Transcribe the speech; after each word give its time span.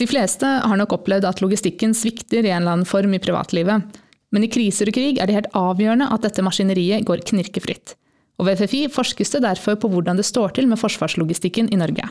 De 0.00 0.06
fleste 0.08 0.48
har 0.48 0.78
nok 0.80 0.94
opplevd 0.96 1.26
at 1.28 1.42
logistikken 1.44 1.92
svikter 1.92 2.46
i 2.46 2.48
en 2.48 2.62
eller 2.62 2.78
annen 2.78 2.88
form 2.88 3.12
i 3.12 3.20
privatlivet. 3.20 3.98
Men 4.32 4.46
i 4.46 4.48
kriser 4.48 4.88
og 4.88 4.96
krig 4.96 5.18
er 5.20 5.28
det 5.28 5.34
helt 5.36 5.50
avgjørende 5.58 6.06
at 6.14 6.24
dette 6.24 6.44
maskineriet 6.46 7.04
går 7.04 7.20
knirkefritt. 7.28 7.98
Og 8.40 8.48
ved 8.48 8.62
FFI 8.62 8.86
forskes 8.88 9.34
det 9.34 9.42
derfor 9.44 9.76
på 9.76 9.90
hvordan 9.92 10.16
det 10.16 10.24
står 10.24 10.56
til 10.56 10.70
med 10.70 10.80
forsvarslogistikken 10.80 11.68
i 11.68 11.80
Norge. 11.82 12.08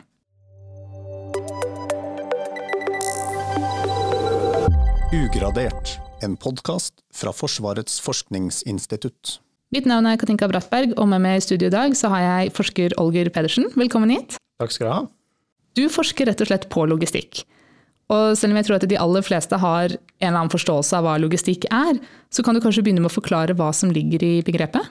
Ugradert, 5.09 5.97
en 6.21 6.37
podkast 6.37 7.01
fra 7.09 7.33
Forsvarets 7.33 7.97
forskningsinstitutt. 8.05 9.39
Mitt 9.73 9.89
navn 9.89 10.05
er 10.05 10.21
Katinka 10.21 10.45
Brattberg, 10.49 10.93
og 11.01 11.09
med 11.09 11.25
meg 11.25 11.39
i 11.39 11.45
studio 11.47 11.73
i 11.73 11.73
dag 11.73 11.97
så 11.97 12.13
har 12.13 12.27
jeg 12.27 12.53
forsker 12.53 12.99
Olger 13.01 13.33
Pedersen. 13.33 13.71
Velkommen 13.73 14.13
hit. 14.13 14.37
Takk 14.61 14.77
skal 14.77 14.85
du 14.85 14.93
ha. 14.93 15.05
Du 15.73 15.87
forsker 15.89 16.29
rett 16.29 16.45
og 16.45 16.53
slett 16.53 16.69
på 16.69 16.85
logistikk. 16.85 17.47
Og 18.09 18.37
selv 18.37 18.53
om 18.53 18.57
jeg 18.57 18.65
tror 18.65 18.79
at 18.79 18.87
de 18.89 18.97
aller 18.97 19.25
fleste 19.25 19.57
har 19.61 19.91
en 19.93 19.99
eller 20.17 20.39
annen 20.39 20.53
forståelse 20.53 20.97
av 20.97 21.05
hva 21.05 21.19
logistikk 21.21 21.67
er, 21.69 21.99
så 22.33 22.45
kan 22.45 22.57
du 22.57 22.61
kanskje 22.63 22.81
begynne 22.85 23.03
med 23.03 23.11
å 23.11 23.17
forklare 23.19 23.53
hva 23.57 23.69
som 23.75 23.91
ligger 23.93 24.25
i 24.25 24.33
begrepet? 24.45 24.87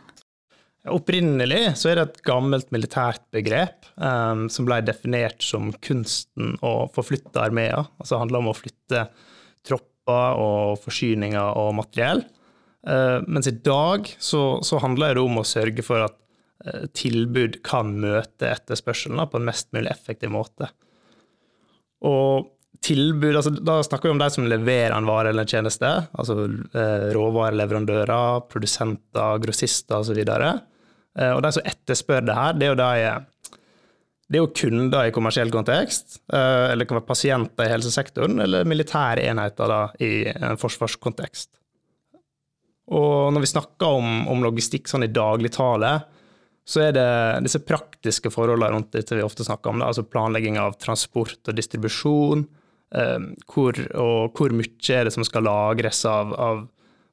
Opprinnelig 0.88 1.74
så 1.80 1.90
er 1.90 1.98
det 1.98 2.04
et 2.06 2.20
gammelt 2.28 2.70
militært 2.73 3.24
begrep 3.34 3.88
um, 3.96 4.46
som 4.52 4.68
ble 4.68 4.78
definert 4.86 5.42
som 5.45 5.73
kunsten 5.84 6.54
å 6.64 6.86
forflytte 6.95 7.42
armeer. 7.42 7.88
Altså 7.98 8.14
det 8.14 8.23
handler 8.23 8.45
om 8.45 8.50
å 8.52 8.56
flytte 8.56 9.02
tropper 9.66 10.38
og 10.38 10.78
forsyninger 10.84 11.59
og 11.59 11.74
materiell. 11.80 12.23
Uh, 12.87 13.18
mens 13.26 13.50
i 13.50 13.56
dag 13.59 14.06
så, 14.23 14.62
så, 14.64 14.78
handler 14.80 15.18
det 15.18 15.24
om 15.26 15.40
å 15.40 15.46
sørge 15.46 15.82
for 15.84 16.06
at 16.06 16.14
uh, 16.64 16.87
tilbud 16.96 17.59
kan 17.66 17.90
møte 17.98 18.48
etterspørselen 18.48 19.26
på 19.26 19.40
en 19.40 19.50
mest 19.50 19.73
mulig 19.74 19.90
effektiv 19.90 20.30
måte. 20.32 20.70
Og 22.06 22.46
tilbud, 22.84 23.34
altså 23.37 23.50
Da 23.52 23.80
snakker 23.82 24.09
vi 24.09 24.14
om 24.14 24.20
de 24.20 24.28
som 24.30 24.46
leverer 24.48 24.95
en 24.96 25.09
vare 25.09 25.32
eller 25.32 25.46
en 25.46 25.50
tjeneste. 25.50 25.88
Altså 26.18 26.37
eh, 26.46 27.09
råvareleverandører, 27.16 28.45
produsenter, 28.52 29.40
grossister 29.43 30.02
osv. 30.02 30.21
Og, 30.23 30.66
Eh, 31.18 31.34
og 31.34 31.43
de 31.45 31.52
som 31.56 31.66
etterspør 31.66 32.24
det 32.29 32.37
her, 32.37 32.56
det 32.56 32.68
er 32.68 32.74
jo 32.74 32.80
de 32.82 33.26
det 34.29 34.37
er 34.37 34.43
jo 34.43 34.51
kunder 34.52 35.09
i 35.09 35.12
kommersiell 35.16 35.49
kontekst, 35.49 36.18
eh, 36.29 36.66
eller 36.68 36.82
det 36.82 36.88
kan 36.90 36.99
være 36.99 37.09
pasienter 37.09 37.65
i 37.65 37.71
helsesektoren, 37.73 38.43
eller 38.45 38.66
militære 38.68 39.23
enheter 39.24 39.71
da, 39.73 39.79
i 40.04 40.29
en 40.29 40.60
forsvarskontekst. 40.60 41.49
Og 42.93 43.32
når 43.32 43.40
vi 43.40 43.51
snakker 43.54 43.96
om, 43.96 44.26
om 44.29 44.45
logistikk 44.45 44.88
sånn 44.88 45.06
i 45.06 45.09
dagligtale, 45.09 45.95
så 46.68 46.82
er 46.84 46.93
det 46.93 47.09
disse 47.46 47.62
praktiske 47.65 48.29
forholdene 48.29 48.68
rundt 48.74 48.93
dette 48.93 49.16
vi 49.16 49.24
ofte 49.24 49.49
snakker 49.49 49.73
om. 49.73 49.80
Da, 49.80 49.88
altså 49.88 50.04
planlegging 50.04 50.60
av 50.60 50.76
transport 50.76 51.49
og 51.49 51.56
distribusjon. 51.56 52.45
Eh, 52.94 53.18
hvor, 53.52 53.76
og 54.00 54.38
hvor 54.38 54.54
mye 54.56 54.94
er 54.94 55.08
det 55.08 55.14
som 55.14 55.26
skal 55.26 55.44
lagres 55.48 56.04
av, 56.08 56.32
av 56.32 56.64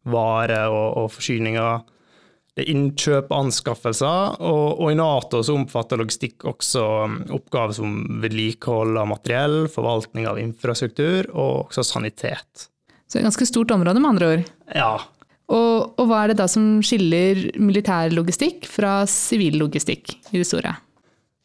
varer 0.05 0.71
og, 0.71 0.87
og 1.01 1.11
forsyninger 1.15 1.83
det 2.55 2.63
er 2.63 2.71
innkjøp, 2.71 3.33
anskaffelser, 3.35 4.37
og, 4.39 4.77
og, 4.79 4.85
i 4.87 4.95
Nato 4.95 5.41
så 5.43 5.57
omfatter 5.57 5.99
logistikk 5.99 6.45
også 6.47 6.83
um, 7.03 7.17
oppgaver 7.35 7.75
som 7.75 7.97
vedlikehold 8.23 8.95
av 9.01 9.09
materiell, 9.11 9.57
forvaltning 9.71 10.29
av 10.29 10.39
infrastruktur 10.39 11.27
og 11.33 11.65
også 11.65 11.83
sanitet. 11.83 12.69
Så 13.03 13.17
det 13.17 13.19
er 13.19 13.25
et 13.25 13.27
ganske 13.27 13.49
stort 13.49 13.75
område, 13.75 13.99
med 13.99 14.13
andre 14.13 14.29
ord? 14.31 14.47
Ja. 14.71 14.93
Og, 15.51 15.99
og 15.99 16.07
hva 16.07 16.23
er 16.23 16.31
det 16.31 16.39
da 16.39 16.47
som 16.49 16.79
skiller 16.79 17.43
militær 17.59 18.15
logistikk 18.15 18.69
fra 18.71 19.01
sivil 19.09 19.59
logistikk 19.59 20.15
i 20.31 20.39
det 20.39 20.47
store? 20.47 20.77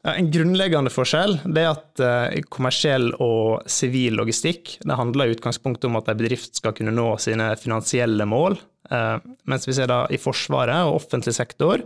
En 0.09 0.31
grunnleggende 0.33 0.89
forskjell 0.89 1.35
er 1.51 1.67
at 1.75 2.01
uh, 2.01 2.39
kommersiell 2.49 3.11
og 3.21 3.67
sivil 3.69 4.17
logistikk 4.17 4.79
det 4.81 4.97
handler 4.97 5.29
i 5.29 5.35
utgangspunktet 5.35 5.91
om 5.91 5.99
at 6.01 6.09
en 6.09 6.21
bedrift 6.23 6.57
skal 6.57 6.73
kunne 6.77 6.95
nå 6.97 7.11
sine 7.21 7.51
finansielle 7.61 8.25
mål 8.25 8.57
Eh, 8.91 9.17
mens 9.45 9.69
vi 9.69 9.75
ser 9.75 9.91
da 9.91 10.03
i 10.11 10.19
Forsvaret 10.19 10.89
og 10.89 10.99
offentlig 10.99 11.35
sektor, 11.37 11.83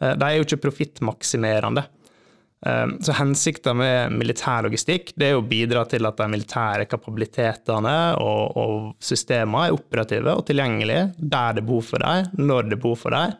eh, 0.00 0.14
de 0.18 0.26
er 0.26 0.38
jo 0.38 0.46
ikke 0.46 0.62
profittmaksimerende. 0.66 1.84
Eh, 2.66 2.86
så 3.00 3.14
hensikten 3.14 3.78
med 3.78 4.16
militær 4.18 4.64
logistikk 4.66 5.12
det 5.14 5.30
er 5.30 5.38
å 5.38 5.46
bidra 5.46 5.84
til 5.86 6.06
at 6.08 6.18
de 6.18 6.26
militære 6.32 6.88
kapabilitetene 6.90 7.98
og, 8.18 8.56
og 8.58 8.78
systemene 8.98 9.68
er 9.68 9.76
operative 9.76 10.34
og 10.34 10.46
tilgjengelige 10.48 11.12
der 11.18 11.54
det 11.54 11.62
er 11.62 11.68
behov 11.68 11.86
for 11.92 12.02
dem, 12.02 12.32
når 12.48 12.66
det 12.66 12.78
er 12.78 12.82
behov 12.82 12.98
for 13.04 13.14
dem, 13.14 13.36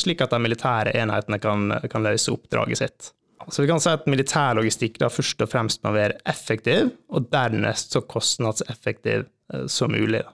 slik 0.00 0.22
at 0.24 0.32
de 0.34 0.40
militære 0.42 0.94
enhetene 0.98 1.38
kan, 1.38 1.68
kan, 1.90 2.02
løse 2.06 2.32
oppdraget 2.32 2.80
sitt. 2.80 3.10
Så 3.52 3.62
vi 3.62 3.68
kan 3.68 3.82
si 3.82 3.92
at 3.92 4.06
militær 4.10 4.56
logistikk 4.56 4.96
da 5.02 5.10
først 5.12 5.42
og 5.44 5.50
fremst 5.52 5.82
må 5.84 5.92
være 5.94 6.16
effektiv, 6.30 6.90
og 7.12 7.28
dernest 7.32 7.94
så 7.94 8.02
kostnadseffektiv 8.08 9.28
som 9.70 9.92
mulig. 9.92 10.24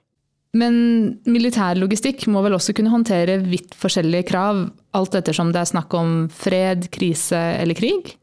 Men 0.57 0.75
militær 1.31 1.79
logistikk 1.79 2.25
må 2.31 2.43
vel 2.43 2.57
også 2.57 2.75
kunne 2.75 2.91
håndtere 2.91 3.39
vidt 3.45 3.77
forskjellige 3.79 4.27
krav, 4.33 4.65
alt 4.99 5.19
ettersom 5.19 5.53
det 5.55 5.63
er 5.63 5.71
snakk 5.71 5.95
om 5.95 6.25
fred, 6.35 6.89
krise 6.95 7.39
eller 7.61 7.79
krig? 7.79 8.17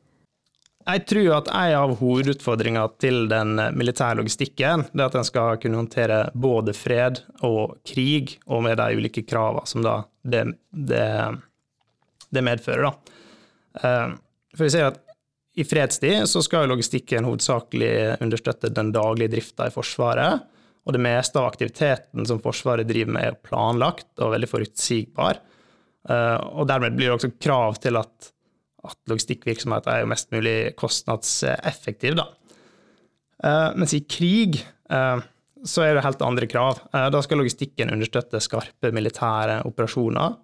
Jeg 0.87 1.03
tror 1.09 1.33
at 1.35 1.49
en 1.51 1.73
av 1.75 1.93
hovedutfordringa 1.99 2.85
til 3.01 3.25
den 3.27 3.57
militære 3.75 4.21
logistikken 4.21 4.85
er 4.87 5.03
at 5.03 5.17
den 5.17 5.25
skal 5.27 5.57
kunne 5.59 5.81
håndtere 5.81 6.19
både 6.31 6.71
fred 6.77 7.19
og 7.43 7.75
krig, 7.87 8.37
og 8.47 8.63
med 8.63 8.79
de 8.79 8.95
ulike 8.95 9.25
kravene 9.27 9.67
som 9.67 9.83
det, 9.83 10.45
det, 10.71 11.09
det, 12.31 12.45
medfører. 12.45 12.87
Da. 12.87 13.17
Eh, 13.83 14.15
for 14.55 14.67
vi 14.67 14.71
ser 14.77 14.87
at 14.93 15.01
I 15.59 15.65
fredstid 15.67 16.23
så 16.31 16.43
skal 16.45 16.69
logistikken 16.71 17.27
hovedsakelig 17.27 18.21
understøtte 18.23 18.71
den 18.71 18.93
daglige 18.95 19.33
drifta 19.35 19.67
i 19.67 19.75
Forsvaret. 19.75 20.47
Og 20.87 20.95
det 20.95 21.03
meste 21.03 21.41
av 21.41 21.49
aktiviteten 21.49 22.23
som 22.29 22.39
Forsvaret 22.39 22.87
driver 22.87 23.11
med, 23.17 23.27
er 23.27 23.41
planlagt 23.43 24.07
og 24.23 24.31
veldig 24.37 24.47
forutsigbar. 24.53 25.43
Eh, 26.07 26.37
og 26.55 26.71
dermed 26.71 26.95
blir 26.95 27.09
det 27.09 27.17
også 27.17 27.33
krav 27.43 27.75
til 27.83 27.99
at, 27.99 28.31
at 28.87 29.11
logistikkvirksomhet 29.11 29.87
er 29.91 30.01
jo 30.01 30.11
mest 30.11 30.31
mulig 30.33 30.57
kostnadseffektiv. 30.79 32.17
Da. 32.19 32.27
Eh, 33.43 33.69
mens 33.77 33.95
i 33.97 34.03
krig 34.09 34.59
eh, 34.63 35.25
så 35.67 35.83
er 35.83 35.97
det 35.97 36.05
helt 36.05 36.23
andre 36.25 36.47
krav. 36.49 36.83
Da 36.93 37.21
skal 37.25 37.41
logistikken 37.41 37.91
understøtte 37.91 38.39
skarpe 38.43 38.91
militære 38.93 39.63
operasjoner. 39.67 40.35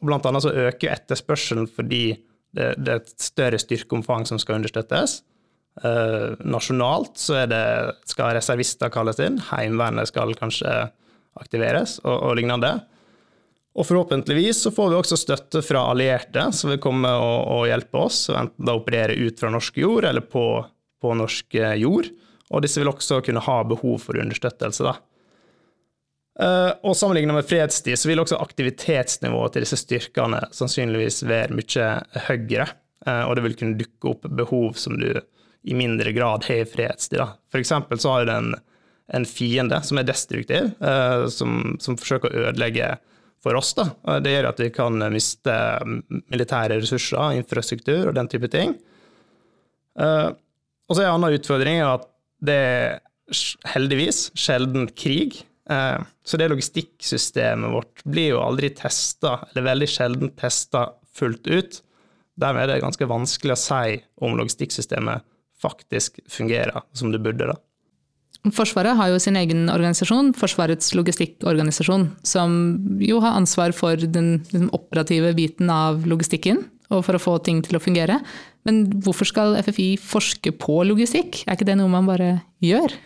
Blant 0.00 0.26
annet 0.26 0.44
så 0.46 0.52
øker 0.64 0.94
etterspørselen 0.94 1.68
fordi 1.68 2.14
det, 2.56 2.88
er 2.88 2.96
et 2.96 3.12
større 3.20 3.60
styrkeomfang 3.60 4.24
som 4.26 4.40
skal 4.40 4.58
understøttes. 4.58 5.18
Nasjonalt 6.40 7.20
så 7.20 7.44
det, 7.50 7.60
skal 8.10 8.32
reservister 8.38 8.90
kalles 8.90 9.20
inn, 9.22 9.36
Heimevernet 9.50 10.08
skal 10.08 10.32
kanskje 10.40 10.72
aktiveres, 11.38 11.98
og, 12.04 12.16
og, 12.16 12.34
lignende. 12.38 12.72
Og 13.78 13.86
forhåpentligvis 13.86 14.62
så 14.64 14.72
får 14.74 14.90
vi 14.90 14.98
også 14.98 15.18
støtte 15.20 15.62
fra 15.62 15.84
allierte 15.92 16.48
som 16.56 16.72
vil 16.72 16.80
komme 16.82 17.10
og, 17.10 17.38
og 17.54 17.68
hjelpe 17.70 18.02
oss, 18.02 18.24
enten 18.34 18.66
da 18.66 18.74
operere 18.78 19.14
ut 19.14 19.38
fra 19.38 19.52
norsk 19.54 19.78
jord 19.78 20.08
eller 20.08 20.26
på, 20.26 20.44
på 21.02 21.14
norsk 21.18 21.54
eh, 21.60 21.76
jord. 21.84 22.10
Og 22.50 22.64
disse 22.64 22.82
vil 22.82 22.90
også 22.90 23.20
kunne 23.22 23.42
ha 23.46 23.60
behov 23.70 24.00
for 24.02 24.18
understøttelse. 24.18 24.88
da. 24.88 24.96
Uh, 26.40 26.72
og 26.88 26.96
Sammenlignet 26.96 27.36
med 27.36 27.46
fredstid 27.46 27.98
så 28.00 28.08
vil 28.08 28.22
også 28.22 28.38
aktivitetsnivået 28.40 29.54
til 29.54 29.66
disse 29.66 29.78
styrkene 29.78 30.40
sannsynligvis 30.56 31.20
være 31.28 31.54
mye 31.54 31.90
høyere, 32.26 32.66
uh, 33.06 33.26
og 33.28 33.36
det 33.36 33.44
vil 33.44 33.56
kunne 33.60 33.78
dukke 33.78 34.14
opp 34.14 34.26
behov 34.38 34.78
som 34.80 34.96
du 34.98 35.12
i 35.62 35.74
mindre 35.74 36.12
grad 36.12 36.44
har 36.48 36.62
i 36.62 36.64
fredstid. 36.64 37.20
For 37.52 37.60
eksempel 37.60 38.00
så 38.00 38.14
har 38.14 38.26
du 38.26 38.32
en, 38.32 38.54
en 39.12 39.26
fiende 39.28 39.82
som 39.84 40.00
er 40.00 40.08
destruktiv, 40.08 40.70
eh, 40.80 41.26
som, 41.28 41.76
som, 41.82 41.98
forsøker 42.00 42.30
å 42.30 42.46
ødelegge 42.46 42.94
for 43.42 43.56
oss. 43.58 43.72
Da. 43.76 43.88
Det 44.20 44.34
gjør 44.34 44.50
at 44.50 44.62
vi 44.62 44.70
kan 44.74 45.00
miste 45.12 45.54
militære 46.30 46.80
ressurser, 46.82 47.38
infrastruktur 47.40 48.10
og 48.10 48.16
den 48.18 48.28
type 48.30 48.50
ting. 48.52 48.74
Eh, 50.00 50.30
og 50.90 50.96
så 50.96 51.02
er 51.02 51.10
en 51.10 51.18
annen 51.18 51.38
utfordring 51.38 51.82
at 51.84 52.08
det 52.42 52.56
er 52.56 53.00
heldigvis 53.74 54.28
sjelden 54.38 54.88
krig. 54.96 55.40
Eh, 55.70 55.98
så 56.24 56.40
det 56.40 56.50
logistikksystemet 56.50 57.72
vårt 57.72 58.04
blir 58.04 58.34
jo 58.34 58.42
aldri 58.42 58.72
testa, 58.76 59.38
eller 59.50 59.68
veldig 59.70 59.90
sjelden 59.90 60.34
testa 60.38 60.88
fullt 61.16 61.46
ut. 61.50 61.80
Dermed 62.40 62.64
er 62.64 62.74
det 62.74 62.84
ganske 62.84 63.08
vanskelig 63.08 63.56
å 63.56 63.60
si 63.60 63.98
om 64.24 64.38
logistikksystemet 64.38 65.26
faktisk 65.60 66.22
fungerer 66.30 66.80
som 66.96 67.12
det 67.12 67.20
burde. 67.22 67.52
da. 67.52 67.58
Forsvaret 68.48 68.96
har 68.96 69.10
jo 69.12 69.18
sin 69.20 69.36
egen 69.36 69.68
organisasjon, 69.68 70.32
Forsvarets 70.38 70.94
logistikkorganisasjon, 70.96 72.06
som 72.24 72.54
jo 73.04 73.18
har 73.20 73.36
ansvar 73.36 73.74
for 73.76 74.00
den, 74.00 74.38
liksom, 74.48 74.70
operative 74.76 75.34
biten 75.36 75.68
av 75.68 76.06
logistikken, 76.08 76.62
og 76.88 77.04
for 77.04 77.18
å 77.18 77.20
få 77.20 77.34
ting 77.44 77.60
til 77.62 77.76
å 77.76 77.82
fungere. 77.84 78.16
Men 78.64 78.86
hvorfor 79.04 79.28
skal 79.28 79.58
FFI 79.60 79.90
forske 80.00 80.54
på 80.56 80.78
logistikk? 80.88 81.42
Er 81.44 81.58
ikke 81.58 81.68
det 81.68 81.76
noe 81.80 81.92
man 81.92 82.08
bare 82.08 82.30
gjør? 82.64 82.96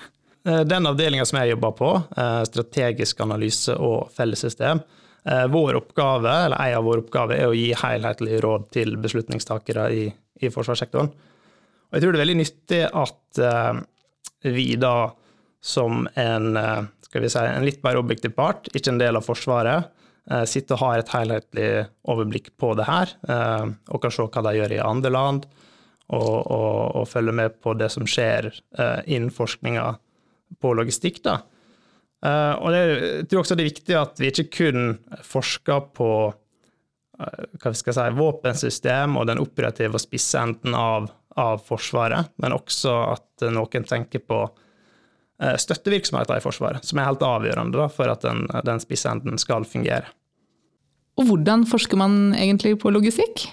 Eh, 0.47 0.61
den 0.71 0.87
avdelinga 0.87 1.27
som 1.27 1.41
jeg 1.41 1.55
jobber 1.57 1.75
på, 1.81 1.91
eh, 2.17 2.43
strategisk 2.47 3.21
analyse 3.27 3.75
og 3.75 4.13
fellessystem, 4.15 4.83
eh, 5.27 5.47
vår 5.47 5.81
oppgave, 5.81 6.31
eller 6.47 6.61
en 6.61 6.79
av 6.79 6.85
våre 6.85 7.03
oppgaver 7.03 7.41
er 7.41 7.47
å 7.49 7.57
gi 7.57 7.73
helhetlige 7.75 8.41
råd 8.41 8.71
til 8.71 8.97
beslutningstakere 8.97 9.91
i, 9.91 10.15
i 10.43 10.49
forsvarssektoren. 10.49 11.11
Og 11.11 11.93
jeg 11.93 12.03
tror 12.03 12.13
det 12.13 12.21
er 12.21 12.27
veldig 12.27 12.43
nyttig 12.43 12.83
at, 12.93 13.85
vi 14.45 14.77
da 14.77 15.11
som 15.65 16.09
en, 16.15 16.57
eh, 16.57 16.83
skal 17.01 17.23
vi 17.23 17.31
si, 17.31 17.39
en 17.39 17.65
litt 17.65 17.83
mer 17.85 17.97
objektiv 17.97 18.35
part, 18.37 18.69
ikke 18.77 18.93
en 18.93 19.01
del 19.01 19.17
av 19.17 19.25
Forsvaret, 19.25 19.87
eh, 20.31 20.45
sitter 20.45 20.77
og 20.77 20.83
har 20.83 20.99
et 21.01 21.13
helhetlig 21.15 21.69
overblikk 22.05 22.51
på 22.61 22.75
det 22.77 22.85
her, 22.85 23.15
eh, 23.29 23.71
og 23.89 24.03
kan 24.03 24.13
se 24.13 24.27
hva 24.29 24.43
de 24.45 24.59
gjør 24.59 24.75
i 24.77 24.85
andre 24.85 25.11
land, 25.11 25.47
og, 26.13 26.37
og, 26.53 26.97
og 27.01 27.09
følge 27.09 27.33
med 27.33 27.57
på 27.65 27.73
det 27.81 27.89
som 27.91 28.05
skjer 28.05 28.51
innen 29.09 29.33
forskninga 29.33 29.87
på 30.61 30.73
logistikk. 30.77 31.23
da. 31.25 31.39
Og 32.61 32.69
det, 32.75 32.83
jeg 33.01 33.29
tror 33.31 33.41
også 33.41 33.57
det 33.57 33.65
er 33.65 33.71
viktig 33.71 33.97
at 33.97 34.21
vi 34.21 34.29
ikke 34.29 34.51
kun 34.53 34.99
forsker 35.25 35.81
på 35.97 36.11
hva 37.17 37.73
vi 37.73 37.81
skal 37.81 37.97
si, 37.97 38.05
våpensystem 38.21 39.17
og 39.17 39.31
den 39.33 39.41
operative 39.41 39.97
og 39.97 40.05
spisse 40.05 40.45
enden 40.45 40.77
av, 40.77 41.09
av 41.41 41.65
Forsvaret, 41.65 42.35
men 42.37 42.53
også 42.53 42.93
at 43.17 43.49
noen 43.49 43.89
tenker 43.89 44.21
på 44.29 44.45
støttevirksomheter 45.61 46.39
i 46.39 46.45
Forsvaret, 46.45 46.85
som 46.87 47.01
er 47.01 47.09
helt 47.09 47.25
avgjørende 47.25 47.79
da, 47.79 47.89
for 47.93 48.11
at 48.13 48.25
den, 48.25 48.47
den 48.67 48.83
spissenden 48.83 49.41
skal 49.41 49.67
fungere. 49.69 50.09
Og 51.21 51.29
hvordan 51.29 51.67
forsker 51.71 51.99
man 52.01 52.35
egentlig 52.35 52.77
på 52.83 52.91
logistikk? 52.95 53.47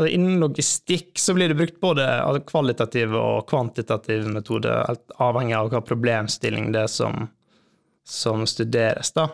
Innen 0.00 0.38
logistikk 0.40 1.18
så 1.20 1.34
blir 1.36 1.50
det 1.50 1.58
brukt 1.58 1.80
både 1.82 2.04
kvalitative 2.48 3.18
og 3.20 3.48
kvantitative 3.50 4.30
metoder, 4.32 4.84
helt 4.88 5.16
avhengig 5.20 5.56
av 5.58 5.68
hva 5.72 5.82
problemstilling 5.84 6.70
det 6.72 6.86
er 6.86 6.92
som, 6.92 7.26
som 8.06 8.46
studeres. 8.48 9.12
da. 9.16 9.28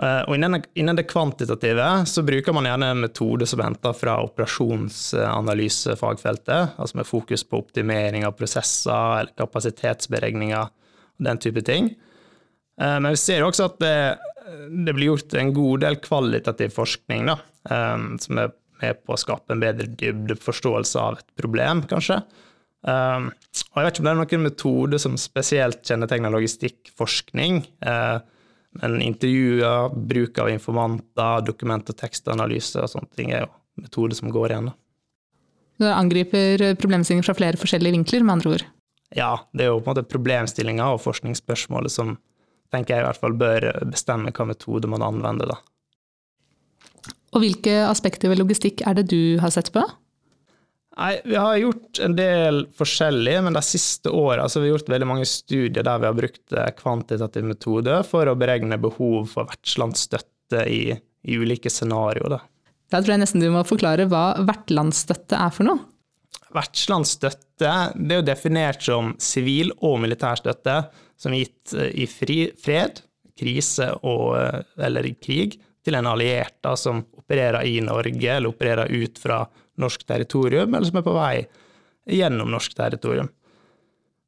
Eh, 0.00 0.22
og 0.24 0.32
innen, 0.36 0.96
det 0.96 1.10
kvantitative 1.10 2.06
så 2.08 2.22
bruker 2.24 2.52
man 2.56 2.64
gjerne 2.68 2.86
en 2.94 3.02
metode 3.04 3.46
som 3.48 3.60
er 3.60 3.66
henta 3.68 3.90
fra 3.96 4.14
operasjonsanalysefagfeltet, 4.24 6.62
altså 6.80 6.96
med 6.96 7.08
fokus 7.08 7.42
på 7.44 7.58
optimering 7.60 8.24
av 8.24 8.32
prosesser 8.38 9.20
eller 9.20 9.34
kapasitetsberegninger 9.36 10.64
og 10.64 10.70
den 11.26 11.38
type 11.42 11.62
ting. 11.66 11.84
Eh, 12.80 12.96
men 12.96 13.10
vi 13.12 13.16
ser 13.20 13.38
jo 13.42 13.48
også 13.50 13.64
at 13.68 13.76
det, 13.82 14.16
det 14.86 14.92
blir 14.96 15.10
gjort 15.12 15.30
en 15.36 15.56
god 15.56 15.76
del 15.84 15.96
kvalitativ 16.00 16.70
forskning 16.78 17.22
da, 17.28 17.36
eh, 17.68 17.98
som 18.24 18.32
er 18.40 18.48
med 18.80 18.94
på 19.04 19.12
å 19.12 19.20
skape 19.20 19.52
en 19.52 19.60
bedre 19.60 19.84
dybdeforståelse 20.00 20.96
av 20.96 21.20
et 21.20 21.28
problem, 21.36 21.84
kanskje. 21.84 22.16
Og 22.80 23.76
jeg 23.76 23.84
vet 23.84 23.92
ikke 23.92 24.00
om 24.00 24.08
det 24.08 24.14
er 24.14 24.22
noen 24.22 24.46
metode 24.46 24.96
som 25.02 25.20
spesielt 25.20 25.84
kjennetegner 25.84 26.32
logistikkforskning. 26.32 27.60
Men 28.78 29.00
intervjuer, 29.02 29.90
bruk 29.94 30.38
av 30.38 30.50
informanter, 30.52 31.42
dokument- 31.46 31.90
og 31.90 31.98
tekstanalyse 31.98 32.82
og 32.82 32.92
sånne 32.92 33.16
ting 33.16 33.32
er 33.34 33.44
jo 33.44 33.50
metoder 33.82 34.18
som 34.18 34.30
går 34.30 34.52
igjen. 34.52 34.70
Du 35.80 35.88
angriper 35.88 36.74
problemstillinger 36.78 37.26
fra 37.26 37.34
flere 37.38 37.58
forskjellige 37.58 37.96
vinkler, 37.96 38.26
med 38.26 38.36
andre 38.36 38.52
ord? 38.54 38.66
Ja, 39.16 39.32
det 39.56 39.64
er 39.64 39.72
jo 39.72 39.80
på 39.80 39.90
en 39.90 39.96
måte 39.96 40.06
problemstillinga 40.06 40.86
og 40.92 41.00
forskningsspørsmålet 41.02 41.92
som 41.92 42.18
tenker 42.70 42.94
jeg 42.94 43.02
i 43.02 43.08
hvert 43.08 43.22
fall 43.22 43.34
bør 43.34 43.66
bestemme 43.90 44.30
hva 44.30 44.46
metode 44.46 44.90
man 44.90 45.02
anvender, 45.02 45.50
da. 45.50 45.58
Og 47.34 47.42
hvilke 47.44 47.74
aspekter 47.86 48.30
ved 48.30 48.40
logistikk 48.42 48.84
er 48.86 48.98
det 48.98 49.08
du 49.10 49.38
har 49.42 49.52
sett 49.54 49.70
på? 49.74 49.82
Nei, 50.98 51.20
Vi 51.24 51.36
har 51.36 51.56
gjort 51.56 51.98
en 52.02 52.16
del 52.18 52.64
forskjellig, 52.76 53.36
men 53.46 53.54
de 53.54 53.62
siste 53.62 54.10
åra 54.10 54.48
har 54.48 54.62
vi 54.62 54.72
gjort 54.72 54.88
veldig 54.90 55.08
mange 55.08 55.28
studier 55.28 55.86
der 55.86 56.00
vi 56.02 56.08
har 56.08 56.16
brukt 56.16 56.56
eh, 56.56 56.72
kvantitativ 56.76 57.46
metode 57.46 58.00
for 58.08 58.26
å 58.26 58.36
beregne 58.38 58.80
behov 58.80 59.30
for 59.30 59.48
vertslandsstøtte 59.52 60.64
i, 60.66 60.82
i 60.96 61.38
ulike 61.38 61.70
scenarioer. 61.70 62.40
Da 62.90 62.98
tror 62.98 63.14
jeg 63.14 63.22
nesten 63.22 63.42
du 63.42 63.48
må 63.54 63.62
forklare 63.66 64.08
hva 64.10 64.40
vertslandsstøtte 64.42 65.38
er 65.38 65.54
for 65.54 65.70
noe? 65.70 65.86
Vertslandsstøtte 66.50 67.70
det 67.94 68.16
er 68.16 68.18
jo 68.18 68.26
definert 68.26 68.82
som 68.82 69.14
sivil 69.22 69.70
og 69.86 70.00
militær 70.02 70.40
støtte 70.40 70.80
som 71.20 71.34
er 71.34 71.44
gitt 71.44 71.74
eh, 71.76 71.94
i 72.02 72.10
fri, 72.10 72.40
fred, 72.58 73.02
krise 73.38 73.92
og, 74.02 74.34
eh, 74.40 74.62
eller 74.86 75.06
i 75.06 75.14
krig 75.22 75.60
til 75.84 75.96
en 75.96 76.10
alliert 76.10 76.58
da, 76.64 76.74
som 76.76 77.04
opererer 77.16 77.64
i 77.68 77.78
Norge 77.84 78.34
eller 78.34 78.50
opererer 78.50 78.90
ut 78.90 79.20
fra 79.20 79.44
norsk 79.80 80.06
territorium, 80.06 80.74
eller 80.74 80.88
som 80.88 81.00
er 81.00 81.06
på 81.06 81.16
vei 81.16 81.34
gjennom 82.10 82.50
norsk 82.52 82.74
territorium. 82.76 83.28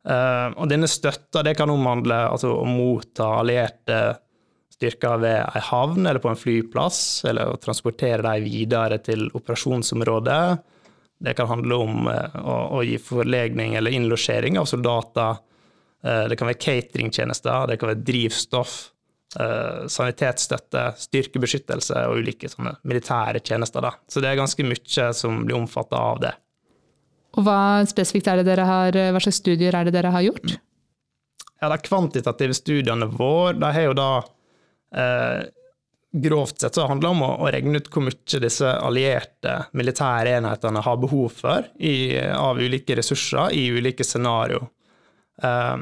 Uh, 0.02 0.50
og 0.58 0.66
denne 0.66 0.88
støtta 0.90 1.44
det 1.46 1.54
kan 1.54 1.70
omhandle 1.70 2.16
altså, 2.32 2.50
å 2.58 2.66
motta 2.66 3.28
allierte 3.38 4.00
styrker 4.74 5.20
ved 5.22 5.38
ei 5.44 5.62
havn 5.68 6.08
eller 6.08 6.18
på 6.22 6.32
en 6.32 6.38
flyplass, 6.38 6.98
eller 7.30 7.52
å 7.52 7.60
transportere 7.62 8.24
dem 8.24 8.48
videre 8.48 8.98
til 9.04 9.28
operasjonsområdet. 9.30 10.42
Det 11.22 11.36
kan 11.38 11.52
handle 11.52 11.78
om 11.84 12.10
uh, 12.10 12.34
å, 12.42 12.56
å, 12.78 12.82
gi 12.86 12.98
forlegning 12.98 13.76
eller 13.78 13.94
innlosjering 13.94 14.58
av 14.58 14.66
soldater. 14.70 15.38
Uh, 16.02 16.26
det 16.30 16.38
kan 16.40 16.50
være 16.50 16.64
cateringtjenester, 16.64 17.70
det 17.70 17.78
kan 17.78 17.92
være 17.92 18.02
drivstoff, 18.02 18.76
uh, 19.38 19.84
sanitetsstøtte, 19.90 20.86
styrkebeskyttelse 21.06 22.06
og 22.08 22.22
ulike 22.22 22.50
sånne 22.52 22.76
militære 22.88 23.42
tjenester. 23.44 23.84
Da. 23.84 23.94
Så 24.08 24.22
det 24.22 24.32
er 24.32 24.40
ganske 24.40 24.66
mye 24.66 25.12
som 25.16 25.44
blir 25.46 25.58
omfatta 25.58 26.00
av 26.12 26.22
det. 26.24 26.34
Og 27.38 27.46
hva 27.46 27.60
spesifikt 27.88 28.28
er 28.28 28.40
det 28.40 28.50
dere 28.50 28.68
har, 28.68 28.98
hva 29.14 29.22
slags 29.22 29.40
studier 29.40 29.74
er 29.74 29.88
det 29.88 29.94
dere 29.96 30.12
har 30.12 30.24
gjort? 30.26 30.58
Ja, 31.62 31.68
De 31.68 31.78
kvantitative 31.78 32.54
studiene 32.58 33.06
våre 33.06 33.54
de 33.54 33.68
har 33.70 33.84
jo 33.86 33.96
da 33.96 34.12
eh, 34.98 35.42
Grovt 36.12 36.60
sett 36.60 36.76
så 36.76 36.84
handler 36.90 37.06
det 37.06 37.12
om 37.14 37.22
å, 37.24 37.28
å, 37.40 37.46
regne 37.48 37.78
ut 37.80 37.86
hvor 37.88 38.04
mye 38.04 38.40
disse 38.42 38.68
allierte 38.68 39.54
militære 39.72 40.34
enhetene 40.36 40.82
har 40.84 40.98
behov 41.00 41.30
for 41.38 41.64
i, 41.80 42.18
av 42.20 42.60
ulike 42.60 42.98
ressurser 42.98 43.54
i 43.56 43.62
ulike 43.72 44.04
scenarioer. 44.04 44.66
Eh, 45.40 45.78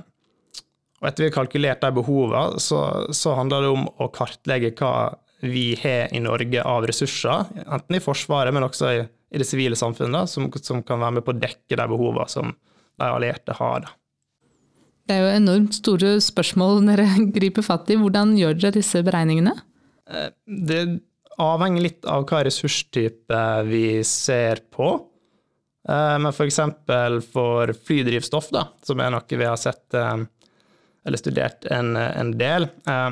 og 1.01 1.09
etter 1.09 1.25
vi 1.25 1.31
har 1.31 1.37
kalkulert 1.39 1.81
de 1.81 1.91
behovene, 1.97 2.61
så, 2.61 2.81
så 3.17 3.33
handler 3.39 3.65
det 3.65 3.73
om 3.73 3.87
å 3.89 4.11
kartlegge 4.13 4.75
hva 4.77 4.95
vi 5.41 5.73
har 5.81 6.13
i 6.13 6.21
Norge 6.21 6.65
av 6.69 6.85
ressurser, 6.89 7.49
enten 7.65 7.97
i 7.97 8.03
Forsvaret, 8.05 8.53
men 8.53 8.67
også 8.67 8.91
i, 8.93 8.99
i 9.33 9.41
det 9.41 9.47
sivile 9.49 9.79
samfunnet, 9.79 10.29
som, 10.29 10.51
som, 10.61 10.83
kan 10.85 11.01
være 11.01 11.19
med 11.19 11.25
på 11.25 11.33
å 11.33 11.41
dekke 11.41 11.79
de 11.81 11.87
behovene 11.89 12.29
som 12.29 12.53
de 12.53 13.09
allierte 13.09 13.57
har. 13.57 13.89
Det 15.09 15.17
er 15.17 15.25
jo 15.25 15.39
enormt 15.39 15.79
store 15.79 16.19
spørsmål 16.23 16.83
dere 16.91 17.09
griper 17.37 17.65
fatt 17.65 17.89
i. 17.91 17.97
Hvordan 18.01 18.37
gjør 18.39 18.59
dere 18.59 18.77
disse 18.77 19.01
beregningene? 19.07 19.55
Eh, 20.11 20.29
det 20.45 20.83
avhenger 21.41 21.87
litt 21.87 22.05
av 22.05 22.27
hva 22.29 22.43
ressurstype 22.45 23.45
vi 23.71 24.03
ser 24.05 24.61
på. 24.75 24.93
Eh, 25.89 26.19
men 26.21 26.29
f.eks. 26.35 26.61
For, 26.85 27.17
for 27.33 27.73
flydrivstoff, 27.89 28.53
da, 28.53 28.67
som 28.85 29.01
er 29.01 29.17
noe 29.17 29.41
vi 29.41 29.49
har 29.49 29.59
sett 29.61 29.97
eh, 29.97 30.27
eller 31.11 31.21
studert 31.21 31.67
en, 31.75 31.97
en 31.99 32.33
del. 32.39 32.69
Eh, 32.87 33.11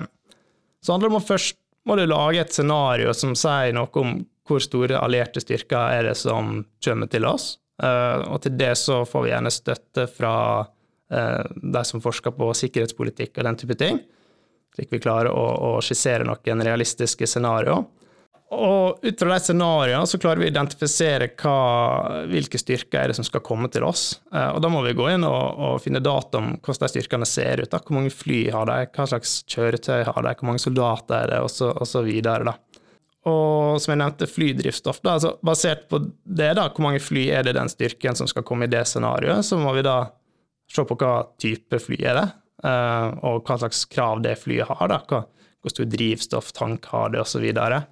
så 0.81 0.95
handler 0.95 1.11
det 1.11 1.17
om 1.17 1.21
å 1.21 1.29
først 1.29 1.59
må 1.89 1.97
du 1.97 2.05
lage 2.07 2.43
et 2.43 2.53
scenario 2.53 3.15
som 3.17 3.33
sier 3.39 3.73
noe 3.77 3.89
om 4.01 4.19
hvor 4.49 4.61
store 4.65 4.99
allierte 5.01 5.41
styrker 5.43 5.97
er 5.97 6.09
det 6.09 6.17
som 6.21 6.63
kommer 6.85 7.11
til 7.13 7.27
oss. 7.29 7.57
Eh, 7.83 8.25
og 8.29 8.43
til 8.45 8.57
det 8.61 8.75
så 8.81 9.03
får 9.09 9.25
vi 9.25 9.33
gjerne 9.33 9.53
støtte 9.53 10.07
fra 10.11 10.35
eh, 11.13 11.45
de 11.49 11.83
som 11.89 12.03
forsker 12.05 12.35
på 12.37 12.51
sikkerhetspolitikk 12.63 13.39
og 13.39 13.49
den 13.49 13.61
type 13.61 13.79
ting. 13.81 14.01
Slik 14.77 14.93
vi 14.93 15.03
klarer 15.03 15.33
å, 15.33 15.45
å 15.69 15.71
skissere 15.85 16.27
noen 16.29 16.65
realistiske 16.65 17.29
scenarioer. 17.29 17.87
Og 18.49 19.03
ut 19.05 19.21
fra 19.21 19.35
de 19.35 19.45
scenarioene 19.45 20.09
så 20.09 20.19
klarer 20.21 20.41
vi 20.41 20.47
å 20.47 20.51
identifisere 20.53 21.27
hva, 21.37 21.57
hvilke 22.31 22.61
styrker 22.61 23.03
er 23.03 23.11
det 23.11 23.19
som 23.19 23.27
skal 23.27 23.43
komme 23.45 23.69
til 23.73 23.85
oss. 23.85 24.23
Eh, 24.33 24.55
og 24.55 24.63
da 24.65 24.71
må 24.73 24.81
vi 24.87 24.95
gå 24.97 25.11
inn 25.13 25.27
og, 25.29 25.59
og 25.61 25.83
finne 25.85 26.01
data 26.01 26.41
om 26.41 26.55
hvordan 26.57 26.87
de 26.87 26.93
styrkene 26.95 27.29
ser 27.29 27.61
ut. 27.61 27.69
Da. 27.75 27.83
Hvor 27.85 27.99
mange 27.99 28.13
fly 28.15 28.47
har 28.55 28.71
de, 28.71 28.87
hva 28.95 29.09
slags 29.11 29.43
kjøretøy 29.53 30.07
har 30.09 30.25
de, 30.25 30.33
hvor 30.41 30.49
mange 30.49 30.65
soldater 30.65 31.19
er 31.27 31.35
det, 31.35 31.43
og 31.45 31.53
så, 31.53 31.75
og 31.77 32.09
videre. 32.09 32.57
Og 33.29 33.77
som 33.85 33.93
jeg 33.93 34.01
nevnte, 34.01 34.31
flydrivstoff. 34.33 35.03
Da, 35.05 35.19
altså 35.19 35.35
basert 35.45 35.85
på 35.93 36.01
det, 36.09 36.55
da, 36.57 36.71
hvor 36.73 36.89
mange 36.89 37.05
fly 37.05 37.29
er 37.37 37.45
det 37.45 37.59
den 37.59 37.69
styrken 37.69 38.17
som 38.17 38.31
skal 38.31 38.47
komme 38.49 38.65
i 38.65 38.73
det 38.73 38.87
scenarioet, 38.89 39.45
så 39.45 39.61
må 39.61 39.77
vi 39.77 39.85
da 39.85 40.01
se 40.73 40.89
på 40.89 40.97
hva 41.01 41.21
type 41.41 41.85
fly 41.85 42.01
er 42.01 42.17
det, 42.23 42.27
eh, 42.65 43.07
og 43.29 43.45
hva 43.45 43.61
slags 43.61 43.85
krav 43.93 44.25
det 44.25 44.39
flyet 44.41 44.73
har. 44.73 44.89
da, 44.89 45.05
Hvor 45.61 45.77
stor 45.77 45.93
drivstofftank 45.93 46.89
har 46.95 47.13
det, 47.13 47.27
osv. 47.27 47.45
Og, 47.45 47.53
så 47.53 47.85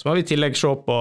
så 0.00 0.08
må 0.08 0.14
vi 0.16 0.22
i 0.24 0.30
tillegg 0.30 0.54
se 0.56 0.68
på 0.86 0.96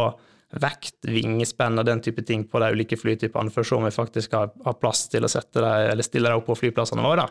vekt, 0.59 1.05
vingespenn 1.07 1.79
og 1.79 1.85
den 1.87 2.01
type 2.03 2.23
ting 2.27 2.43
på 2.49 2.59
de 2.59 2.73
ulike 2.73 2.97
flytypene, 2.99 3.51
for 3.53 3.63
å 3.63 3.69
se 3.69 3.77
om 3.77 3.85
vi 3.87 3.93
faktisk 3.95 4.33
har, 4.35 4.49
har 4.65 4.75
plass 4.81 5.05
til 5.07 5.23
å 5.23 5.29
sette 5.31 5.61
dem, 5.61 5.91
eller 5.93 6.03
stille 6.03 6.27
dem 6.27 6.41
opp 6.41 6.49
på 6.49 6.57
flyplassene 6.65 7.05
våre. 7.05 7.29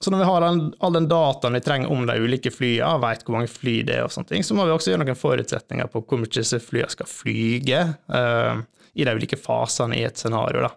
Så 0.00 0.12
når 0.12 0.22
vi 0.22 0.28
har 0.28 0.46
all, 0.46 0.60
all 0.78 0.94
den 0.94 1.08
dataen 1.10 1.58
vi 1.58 1.62
trenger 1.64 1.90
om 1.90 2.06
de 2.06 2.16
ulike 2.22 2.52
flyene, 2.54 3.00
vet 3.02 3.26
hvor 3.26 3.40
mange 3.40 3.50
fly 3.50 3.80
det 3.88 3.98
er, 3.98 4.06
og 4.06 4.14
sånne 4.14 4.30
ting, 4.30 4.46
så 4.46 4.54
må 4.54 4.68
vi 4.68 4.76
også 4.76 4.92
gjøre 4.92 5.02
noen 5.02 5.18
forutsetninger 5.18 5.90
på 5.90 6.04
hvor 6.04 6.22
mye 6.22 6.36
disse 6.38 6.62
flyene 6.62 6.94
skal 6.94 7.10
flyge 7.10 7.82
uh, 8.14 8.62
i 8.94 9.08
de 9.08 9.18
ulike 9.18 9.40
fasene 9.40 9.98
i 9.98 10.06
et 10.06 10.22
scenario. 10.22 10.62
da. 10.68 10.72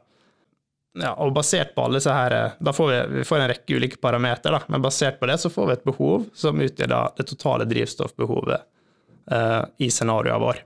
Ja, 1.05 1.13
og 1.21 1.37
basert 1.37 1.75
på 1.77 1.85
alle 1.85 2.01
disse 2.01 2.17
her, 2.17 2.39
da 2.57 2.73
får 2.73 2.89
vi, 2.89 2.99
vi 3.19 3.29
får 3.29 3.43
en 3.43 3.49
rekke 3.53 3.77
ulike 3.77 4.01
parametere, 4.01 4.65
men 4.73 4.83
basert 4.83 5.21
på 5.21 5.29
det 5.29 5.37
så 5.45 5.53
får 5.53 5.69
vi 5.69 5.77
et 5.77 5.89
behov 5.93 6.29
som 6.33 6.65
utgjør 6.65 6.95
det 7.13 7.29
totale 7.29 7.69
drivstoffbehovet 7.69 8.71
Eh, 8.82 8.82
i 9.23 9.87
scenarioet 9.87 10.41
vår. 10.41 10.57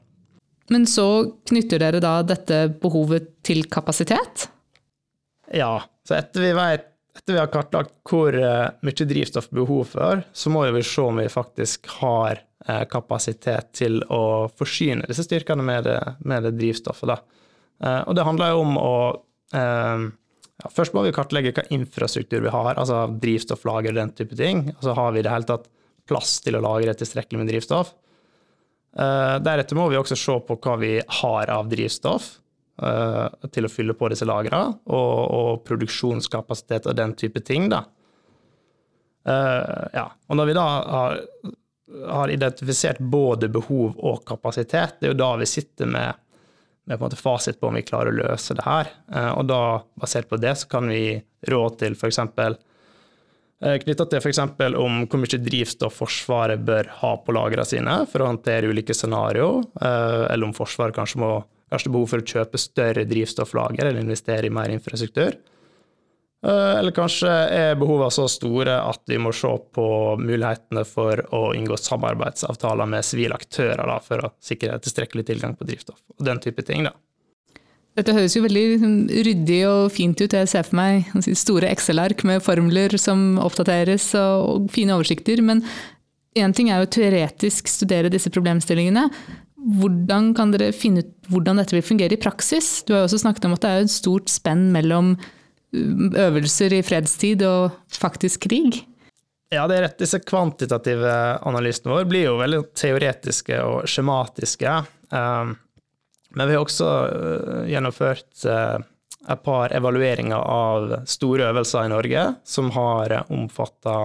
Men 0.74 0.88
så 0.90 1.08
knytter 1.48 1.80
dere 1.80 2.00
da 2.04 2.20
dette 2.26 2.64
behovet 2.82 3.30
til 3.46 3.68
kapasitet? 3.72 4.48
Ja. 5.54 5.84
Så 6.08 6.16
etter 6.18 6.44
vi 6.44 6.54
vet 6.58 6.94
etter 7.18 7.34
vi 7.34 7.40
har 7.40 7.50
kartlagt 7.50 7.96
hvor 8.06 8.36
uh, 8.36 8.68
mye 8.86 9.06
drivstoff 9.10 9.50
behov 9.50 9.88
for, 9.90 10.22
så 10.34 10.52
må 10.54 10.68
vi 10.70 10.84
se 10.86 11.02
om 11.02 11.18
vi 11.18 11.26
faktisk 11.34 11.90
har 11.98 12.44
uh, 12.70 12.84
kapasitet 12.92 13.72
til 13.80 14.04
å 14.14 14.48
forsyne 14.54 15.08
disse 15.10 15.26
styrkene 15.26 15.66
med 15.66 15.88
det, 15.90 15.98
med 16.20 16.46
det 16.46 16.54
drivstoffet. 16.60 17.10
Da. 17.10 17.18
og 18.06 18.16
det 18.18 18.26
handler 18.28 18.54
jo 18.54 18.62
om 18.66 18.78
å 18.82 18.94
ja, 19.54 20.70
Først 20.74 20.94
må 20.94 21.04
vi 21.06 21.14
kartlegge 21.16 21.54
hva 21.56 21.64
infrastruktur 21.74 22.42
vi 22.44 22.52
har, 22.52 22.76
altså 22.76 23.06
drivstofflager 23.22 23.94
og 23.94 24.00
den 24.02 24.14
type 24.18 24.38
ting. 24.38 24.66
Altså 24.76 24.96
har 24.98 25.14
vi 25.14 25.22
i 25.22 25.26
det 25.26 25.32
hele 25.32 25.48
tatt 25.48 25.70
plass 26.10 26.40
til 26.44 26.58
å 26.58 26.64
lagre 26.66 26.96
tilstrekkelig 26.98 27.42
med 27.42 27.50
drivstoff? 27.52 27.94
Deretter 28.98 29.78
må 29.78 29.84
vi 29.92 29.98
også 30.00 30.16
se 30.18 30.34
på 30.48 30.56
hva 30.58 30.76
vi 30.82 30.96
har 31.22 31.52
av 31.54 31.68
drivstoff. 31.70 32.32
Uh, 32.78 33.26
til 33.50 33.66
å 33.66 33.70
fylle 33.74 33.96
på 33.98 34.06
disse 34.14 34.26
lagrene, 34.30 34.76
og, 34.94 35.14
og, 35.34 35.64
produksjonskapasitet 35.66 36.86
og 36.86 36.94
den 37.00 37.16
type 37.18 37.42
ting. 37.42 37.72
da. 37.74 37.80
Uh, 39.26 39.88
ja. 39.96 40.04
Og 40.30 40.38
når 40.38 40.46
vi 40.46 40.56
da 40.60 40.66
har, 40.68 41.18
har, 42.12 42.34
identifisert 42.36 43.02
både 43.02 43.50
behov 43.50 43.98
og 43.98 44.22
kapasitet, 44.30 45.00
det 45.00 45.10
er 45.10 45.16
jo 45.16 45.18
da 45.24 45.32
vi 45.42 45.50
sitter 45.50 45.90
med, 45.90 46.22
med 46.86 47.02
på 47.02 47.10
fasit 47.18 47.58
på 47.58 47.72
om 47.72 47.80
vi 47.80 47.86
klarer 47.88 48.14
å 48.14 48.20
løse 48.20 48.54
det 48.60 48.68
her. 48.68 48.94
Og 49.34 49.50
da, 49.50 49.62
basert 49.98 50.30
på 50.30 50.38
det, 50.38 50.54
så 50.62 50.70
kan 50.70 50.94
vi 50.94 51.18
rå 51.50 51.64
til 51.82 51.98
f.eks. 51.98 52.22
Knytta 53.58 54.06
til 54.06 54.22
f.eks. 54.22 54.40
om 54.78 55.00
hvor 55.10 55.18
mye 55.18 55.40
drivstoff 55.42 55.96
Forsvaret 56.04 56.62
bør 56.62 56.92
ha 57.00 57.14
på 57.26 57.34
lagrene 57.34 57.66
sine 57.66 57.96
for 58.12 58.22
å 58.22 58.28
håndtere 58.30 58.70
ulike 58.70 58.94
scenarioer, 58.94 59.64
eller 59.82 60.46
om 60.46 60.54
Forsvaret 60.54 60.94
kanskje 60.94 61.24
må 61.24 61.32
Kanskje 61.68 61.92
behov 61.92 62.12
for 62.14 62.24
å 62.24 62.28
kjøpe 62.28 62.60
større 62.62 63.04
drivstofflager 63.08 63.90
eller 63.90 64.00
investere 64.00 64.48
i 64.48 64.54
mer 64.54 64.72
infrastruktur. 64.72 65.36
Eh, 66.46 66.74
eller 66.80 66.94
kanskje 66.96 67.32
er 67.32 67.80
behovene 67.80 68.14
så 68.14 68.28
store 68.32 68.78
at 68.86 69.02
vi 69.10 69.18
må 69.20 69.34
se 69.36 69.52
på 69.76 69.88
mulighetene 70.22 70.86
for 70.88 71.26
å 71.36 71.42
inngå 71.58 71.80
samarbeidsavtaler 71.82 72.88
med 72.88 73.06
sivile 73.06 73.36
aktører 73.36 73.84
da, 73.84 73.98
for 74.04 74.24
å 74.24 74.32
sikre 74.40 74.80
tilstrekkelig 74.80 75.28
tilgang 75.28 75.58
på 75.60 75.68
drivstoff. 75.68 76.00
Og 76.16 76.24
den 76.30 76.40
type 76.44 76.64
ting. 76.64 76.88
da. 76.88 76.96
Dette 77.98 78.14
høres 78.14 78.36
jo 78.38 78.44
veldig 78.44 78.64
liksom, 78.76 78.96
ryddig 79.26 79.60
og 79.66 79.88
fint 79.90 80.20
ut. 80.22 80.34
Jeg 80.36 80.50
ser 80.52 80.68
for 80.68 80.78
meg 80.78 81.08
store 81.34 81.72
Excel-ark 81.74 82.22
med 82.30 82.44
formler 82.46 82.94
som 83.02 83.40
oppdateres 83.42 84.12
og 84.20 84.68
fine 84.74 84.94
oversikter. 84.94 85.42
Men 85.42 85.64
én 86.38 86.54
ting 86.54 86.70
er 86.70 86.84
jo 86.84 86.92
teoretisk 86.94 87.72
studere 87.72 88.14
disse 88.14 88.30
problemstillingene. 88.34 89.08
Hvordan 89.82 90.30
kan 90.38 90.54
dere 90.54 90.70
finne 90.78 91.02
ut 91.02 91.14
hvordan 91.34 91.58
dette 91.60 91.74
vil 91.74 91.84
fungere 91.84 92.14
i 92.14 92.22
praksis? 92.22 92.86
Du 92.86 92.94
har 92.94 93.02
jo 93.02 93.10
også 93.10 93.24
snakket 93.26 93.50
om 93.50 93.58
at 93.58 93.66
det 93.66 93.74
er 93.74 93.88
et 93.88 93.96
stort 93.96 94.30
spenn 94.32 94.68
mellom 94.76 95.16
um, 95.18 96.08
øvelser 96.14 96.78
i 96.78 96.86
fredstid 96.86 97.42
og 97.50 97.74
faktisk 97.98 98.46
krig. 98.46 98.84
Ja, 99.50 99.66
det 99.66 99.80
er 99.80 99.88
rett. 99.88 99.98
Disse 100.00 100.22
kvantitative 100.22 101.12
analysene 101.48 101.96
våre 101.96 102.08
blir 102.08 102.30
jo 102.30 102.38
veldig 102.40 102.62
teoretiske 102.78 103.58
og 103.66 103.90
skjematiske. 103.90 104.84
Um, 105.10 105.58
men 106.38 106.48
vi 106.48 106.56
har 106.56 106.64
også 106.64 106.92
uh, 107.08 107.66
gjennomført 107.70 108.46
uh, 108.46 108.78
et 109.28 109.44
par 109.44 109.74
evalueringer 109.76 110.38
av 110.38 110.94
store 111.10 111.50
øvelser 111.50 111.88
i 111.88 111.92
Norge 111.92 112.24
som 112.48 112.72
har 112.78 113.20
omfatta 113.26 113.98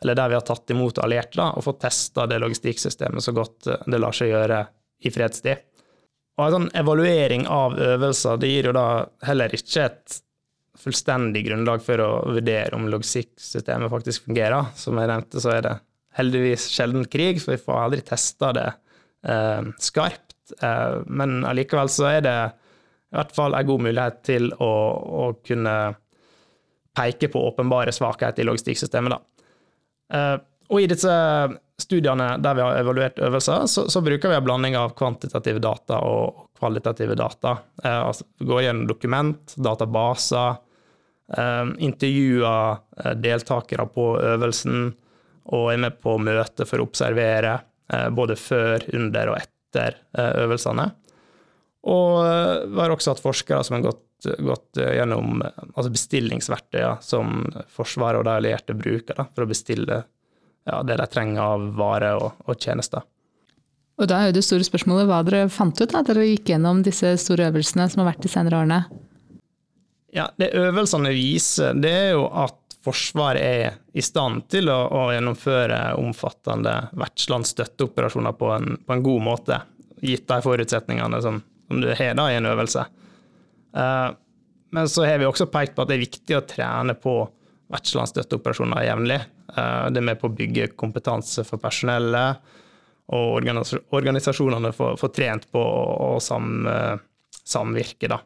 eller 0.00 0.16
der 0.16 0.30
vi 0.32 0.38
har 0.38 0.44
tatt 0.48 0.72
imot 0.72 0.98
allierte 1.04 1.36
da, 1.36 1.50
og 1.52 1.64
fått 1.66 1.82
testa 1.84 2.24
det 2.26 2.38
logistikksystemet 2.40 3.20
så 3.20 3.34
godt 3.36 3.68
det 3.68 4.00
lar 4.00 4.16
seg 4.16 4.32
gjøre 4.32 4.62
i 5.04 5.12
fredstid. 5.12 5.60
Og 6.40 6.46
en 6.46 6.54
sånn 6.54 6.70
evaluering 6.80 7.44
av 7.52 7.76
øvelser 7.76 8.40
det 8.40 8.48
gir 8.48 8.70
jo 8.70 8.74
da 8.76 8.86
heller 9.28 9.52
ikke 9.52 9.84
et 9.84 10.20
fullstendig 10.80 11.44
grunnlag 11.50 11.82
for 11.84 12.00
å 12.00 12.10
vurdere 12.30 12.76
om 12.78 12.88
logistikksystemet 12.88 13.92
faktisk 13.92 14.28
fungerer. 14.28 14.70
Som 14.78 14.96
jeg 15.00 15.10
nevnte, 15.10 15.42
så 15.42 15.52
er 15.58 15.66
det 15.66 15.74
heldigvis 16.16 16.70
sjelden 16.72 17.04
krig, 17.10 17.42
så 17.42 17.52
vi 17.52 17.60
får 17.60 17.82
aldri 17.84 18.04
testa 18.06 18.54
det 18.56 18.68
eh, 19.28 19.68
skarpt. 19.82 20.26
Eh, 20.62 21.00
men 21.06 21.40
allikevel 21.48 21.90
så 21.92 22.08
er 22.10 22.22
det 22.26 22.36
i 23.10 23.18
hvert 23.18 23.34
fall 23.34 23.56
en 23.58 23.66
god 23.66 23.82
mulighet 23.88 24.20
til 24.26 24.52
å, 24.62 24.70
å 25.22 25.24
kunne 25.46 25.74
peke 26.96 27.30
på 27.30 27.42
åpenbare 27.48 27.92
svakheter 27.94 28.44
i 28.44 28.46
logistikksystemet. 28.46 29.14
Da. 29.14 29.48
Eh, 30.14 30.36
og 30.70 30.82
i 30.82 30.88
disse 30.90 31.12
studiene 31.80 32.34
der 32.42 32.56
vi 32.58 32.62
har 32.62 32.78
evaluert 32.78 33.18
øvelser, 33.18 33.66
så, 33.70 33.86
så, 33.90 34.02
bruker 34.04 34.30
vi 34.30 34.38
en 34.38 34.46
blanding 34.46 34.76
av 34.78 34.94
kvantitative 34.98 35.62
data 35.62 35.98
og 36.06 36.50
kvalitative 36.60 37.16
data. 37.18 37.56
Eh, 37.82 38.00
altså, 38.10 38.26
går 38.46 38.66
gjennom 38.66 38.90
dokument, 38.90 39.56
databaser, 39.56 40.66
intervjuer 41.78 43.12
deltakere 43.22 43.84
på 43.94 44.04
øvelsen 44.18 44.88
og 45.54 45.68
er 45.70 45.78
med 45.84 46.00
på 46.02 46.16
møte 46.18 46.66
for 46.66 46.82
å 46.82 46.88
observere 46.88 47.52
både 48.10 48.34
før, 48.34 48.82
under 48.98 49.30
og 49.30 49.38
etter 49.38 49.59
eh, 49.78 50.32
øvelsene. 50.44 50.90
Og 51.90 52.14
eh, 52.26 52.54
vi 52.68 52.80
har 52.80 52.94
også 52.94 53.14
hatt 53.14 53.22
forskere 53.24 53.62
som 53.66 53.78
har 53.78 53.90
gått, 53.90 54.06
gått 54.44 54.80
gjennom 54.80 55.40
altså 55.40 55.90
bestillingsverktøyene 55.92 56.98
som 57.04 57.44
Forsvaret 57.72 58.20
og 58.20 58.26
de 58.28 58.34
allierte 58.36 58.76
bruker 58.76 59.16
da, 59.16 59.24
for 59.32 59.46
å 59.46 59.50
bestille 59.50 60.02
ja, 60.68 60.82
det 60.84 60.98
de 61.00 61.06
trenger 61.08 61.40
av 61.42 61.70
varer 61.78 62.20
og, 62.20 62.42
og, 62.44 62.58
tjenester. 62.60 63.06
Og 64.00 64.08
da 64.08 64.22
er 64.24 64.34
det 64.36 64.44
store 64.44 64.64
spørsmålet 64.64 65.08
hva 65.08 65.20
dere 65.24 65.48
fant 65.52 65.76
ut 65.80 65.92
da 65.92 66.02
dere 66.04 66.28
gikk 66.28 66.52
gjennom 66.52 66.82
disse 66.84 67.14
store 67.20 67.50
øvelsene 67.50 67.88
som 67.88 68.02
har 68.02 68.12
vært 68.12 68.24
de 68.24 68.32
senere 68.32 68.60
årene? 68.60 68.80
Ja, 70.12 70.30
Det 70.38 70.50
øvelsene 70.58 71.12
viser, 71.14 71.76
det 71.78 71.90
er 71.90 72.10
jo 72.16 72.24
at 72.28 72.59
Forsvaret 72.84 73.42
er 73.44 73.74
i 73.92 74.02
stand 74.02 74.46
til 74.48 74.70
å, 74.72 74.78
å 74.88 75.00
gjennomføre 75.12 75.80
omfattende 76.00 76.72
vertslandsstøtteoperasjoner 76.96 78.36
på 78.40 78.52
en, 78.54 78.78
på 78.86 78.94
en 78.94 79.04
god 79.04 79.24
måte, 79.26 79.58
gitt 80.00 80.24
de 80.30 80.38
forutsetningene 80.44 81.20
som, 81.20 81.42
som 81.68 81.82
du 81.82 81.90
har 81.92 82.16
da 82.16 82.30
i 82.32 82.38
en 82.38 82.48
øvelse. 82.48 82.86
Uh, 83.76 84.16
men 84.72 84.88
så 84.88 85.04
har 85.04 85.20
vi 85.20 85.28
også 85.28 85.50
pekt 85.52 85.76
på 85.76 85.84
at 85.84 85.90
det 85.90 85.98
er 85.98 86.06
viktig 86.06 86.38
å 86.38 86.46
trene 86.48 86.96
på 86.96 87.18
vertslandsstøtteoperasjoner 87.70 88.88
jevnlig. 88.88 89.20
Uh, 89.52 89.90
det 89.92 90.00
er 90.00 90.08
med 90.08 90.22
på 90.22 90.30
å 90.30 90.36
bygge 90.40 90.72
kompetanse 90.80 91.44
for 91.44 91.60
personellet, 91.62 92.56
og 93.10 93.42
organisasjonene 93.90 94.70
får, 94.72 94.96
får 95.00 95.12
trent 95.12 95.48
på 95.52 95.60
å 95.60 96.14
sam, 96.22 96.62
uh, 96.64 96.96
samvirke. 97.44 98.08
Da. 98.08 98.22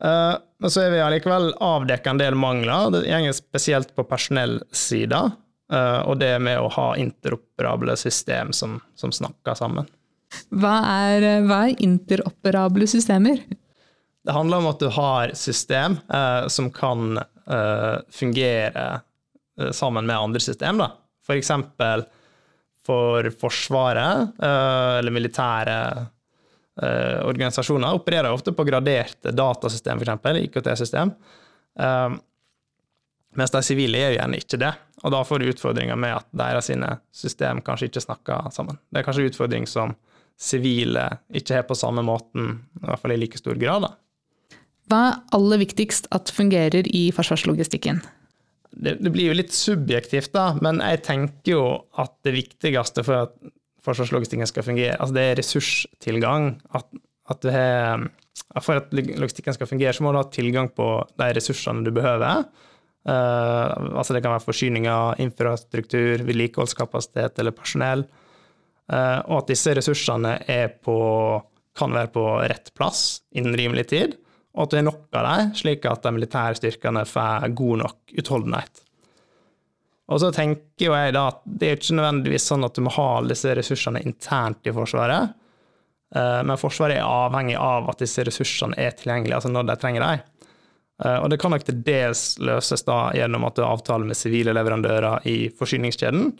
Eh, 0.00 0.34
men 0.58 0.72
så 0.74 0.84
er 0.84 0.94
vi 0.94 1.02
allikevel 1.04 1.52
avdekket 1.64 2.12
en 2.12 2.22
del 2.22 2.38
mangler. 2.38 2.90
Det 2.94 3.04
går 3.06 3.36
spesielt 3.36 3.94
på 3.94 4.06
personellsida, 4.08 5.28
og 5.68 6.14
det 6.16 6.30
med 6.40 6.56
å 6.64 6.70
ha 6.72 6.86
interoperable 6.96 7.92
system 8.00 8.54
som, 8.56 8.78
som 8.96 9.12
snakker 9.12 9.54
sammen. 9.54 9.86
Hva 10.48 10.78
er, 11.04 11.26
hva 11.44 11.58
er, 11.68 11.74
interoperable 11.84 12.88
systemer? 12.88 13.42
Det 14.24 14.34
handler 14.34 14.64
om 14.64 14.70
at 14.70 14.80
du 14.80 14.88
har 14.96 15.34
system 15.36 15.98
eh, 16.08 16.48
som 16.50 16.72
kan 16.74 17.20
eh, 17.20 18.00
fungere 18.10 18.88
Eh, 19.60 19.70
sammen 19.70 20.06
med 20.06 20.18
andre 20.18 20.40
system. 20.40 20.78
Da. 20.78 20.90
For 21.26 21.36
eksempel 21.36 22.04
for 22.86 23.30
Forsvaret 23.40 24.40
eh, 24.42 24.98
eller 24.98 25.12
militære 25.12 25.78
eh, 26.82 27.18
organisasjoner 27.26 27.98
opererer 27.98 28.34
ofte 28.34 28.54
på 28.56 28.66
graderte 28.68 29.32
datasystem, 29.34 30.02
f.eks. 30.02 30.42
IKT-system. 30.48 31.14
Mens 33.38 33.52
de 33.54 33.60
sivile 33.62 34.00
gjør 34.00 34.14
gjerne 34.16 34.38
ikke 34.40 34.58
det, 34.58 34.70
og 35.04 35.12
da 35.14 35.20
får 35.22 35.38
du 35.38 35.50
utfordringer 35.52 35.98
med 36.00 36.16
at 36.16 36.26
deres 36.34 36.70
system 37.14 37.60
kanskje 37.62 37.86
ikke 37.90 38.02
snakker 38.02 38.48
sammen. 38.50 38.80
Det 38.90 38.98
er 38.98 39.06
kanskje 39.06 39.26
en 39.26 39.30
utfordring 39.30 39.68
som 39.70 39.94
sivile 40.38 41.04
ikke 41.30 41.60
har 41.60 41.68
på 41.68 41.76
samme 41.78 42.02
måten, 42.02 42.56
i 42.80 42.86
hvert 42.88 43.04
fall 43.04 43.14
i 43.14 43.20
like 43.20 43.38
stor 43.38 43.60
grad. 43.60 43.86
Da. 43.86 44.58
Hva 44.90 45.02
er 45.12 45.20
aller 45.38 45.62
viktigst 45.62 46.10
at 46.16 46.32
fungerer 46.34 46.88
i 46.90 47.08
forsvarslogistikken? 47.14 48.02
det, 48.70 48.96
det, 49.00 49.10
blir 49.10 49.30
jo 49.30 49.36
litt 49.36 49.54
subjektivt, 49.54 50.32
da, 50.34 50.52
men 50.62 50.82
jeg 50.84 51.02
tenker 51.06 51.52
jo 51.54 51.62
at 51.98 52.14
det 52.26 52.34
viktigste 52.36 53.04
for 53.06 53.26
at 53.26 53.34
forsvarslogistikken 53.88 54.48
skal 54.50 54.66
fungere, 54.66 54.96
altså 54.96 55.16
det 55.16 55.24
er 55.24 55.38
ressurstilgang. 55.40 56.48
At, 56.76 56.88
at 57.32 57.42
du 57.42 57.50
har, 57.52 58.06
for 58.62 58.80
at 58.82 58.94
logistikken 58.94 59.56
skal 59.56 59.70
fungere, 59.70 59.94
så 59.96 60.04
må 60.04 60.12
du 60.12 60.20
ha 60.20 60.28
tilgang 60.32 60.70
på 60.76 60.88
de 61.18 61.30
ressursene 61.36 61.84
du 61.86 61.92
behøver. 61.96 62.46
Uh, 63.08 63.96
altså 63.96 64.14
det 64.14 64.22
kan 64.24 64.34
være 64.34 64.44
forsyninger, 64.44 65.20
infrastruktur, 65.24 66.24
vedlikeholdskapasitet 66.28 67.40
eller 67.40 67.56
personell. 67.56 68.04
Uh, 68.88 69.20
og 69.28 69.42
at 69.42 69.52
disse 69.52 69.72
ressursene 69.76 70.38
på, 70.84 70.98
kan 71.78 71.94
være 71.96 72.12
på 72.12 72.24
rett 72.44 72.72
plass 72.76 73.22
innen 73.36 73.56
rimelig 73.56 73.88
tid 73.92 74.18
og 74.58 74.66
at 74.66 74.74
det 74.74 74.80
er 74.80 74.88
nok 74.88 75.14
av 75.14 75.26
dem, 75.28 75.50
slik 75.54 75.86
at 75.86 76.02
de 76.02 76.12
militære 76.16 76.58
styrkene 76.58 77.04
får 77.06 77.48
god 77.58 77.82
nok 77.84 78.14
utholdenhet. 78.18 78.80
Og 80.08 80.22
så 80.22 80.30
tenker 80.32 80.88
jo 80.88 80.94
jeg 80.96 81.12
da 81.16 81.26
at 81.32 81.42
det 81.44 81.68
er 81.68 81.76
ikke 81.76 81.98
nødvendigvis 81.98 82.48
sånn 82.48 82.64
at 82.64 82.78
du 82.78 82.84
må 82.86 82.92
ha 82.94 83.10
disse 83.28 83.52
ressursene 83.58 84.00
internt 84.08 84.68
i 84.68 84.72
Forsvaret, 84.72 85.34
eh, 86.16 86.40
men 86.48 86.60
Forsvaret 86.60 86.96
er 86.96 87.04
avhengig 87.04 87.58
av 87.60 87.90
at 87.92 88.00
disse 88.04 88.24
ressursene 88.24 88.78
er 88.80 88.96
tilgjengelige, 88.96 89.36
altså 89.36 89.52
når 89.52 89.68
de 89.68 89.78
trenger 89.82 90.06
dem. 90.06 90.26
Og 90.98 91.28
det 91.30 91.36
kan 91.38 91.52
nok 91.54 91.62
til 91.62 91.76
dels 91.86 92.22
løses 92.42 92.82
da 92.82 93.12
gjennom 93.14 93.44
at 93.46 93.54
du 93.54 93.60
har 93.62 93.76
avtale 93.76 94.02
med 94.08 94.18
sivile 94.18 94.50
leverandører 94.50 95.28
i 95.30 95.36
forsyningskjeden, 95.54 96.32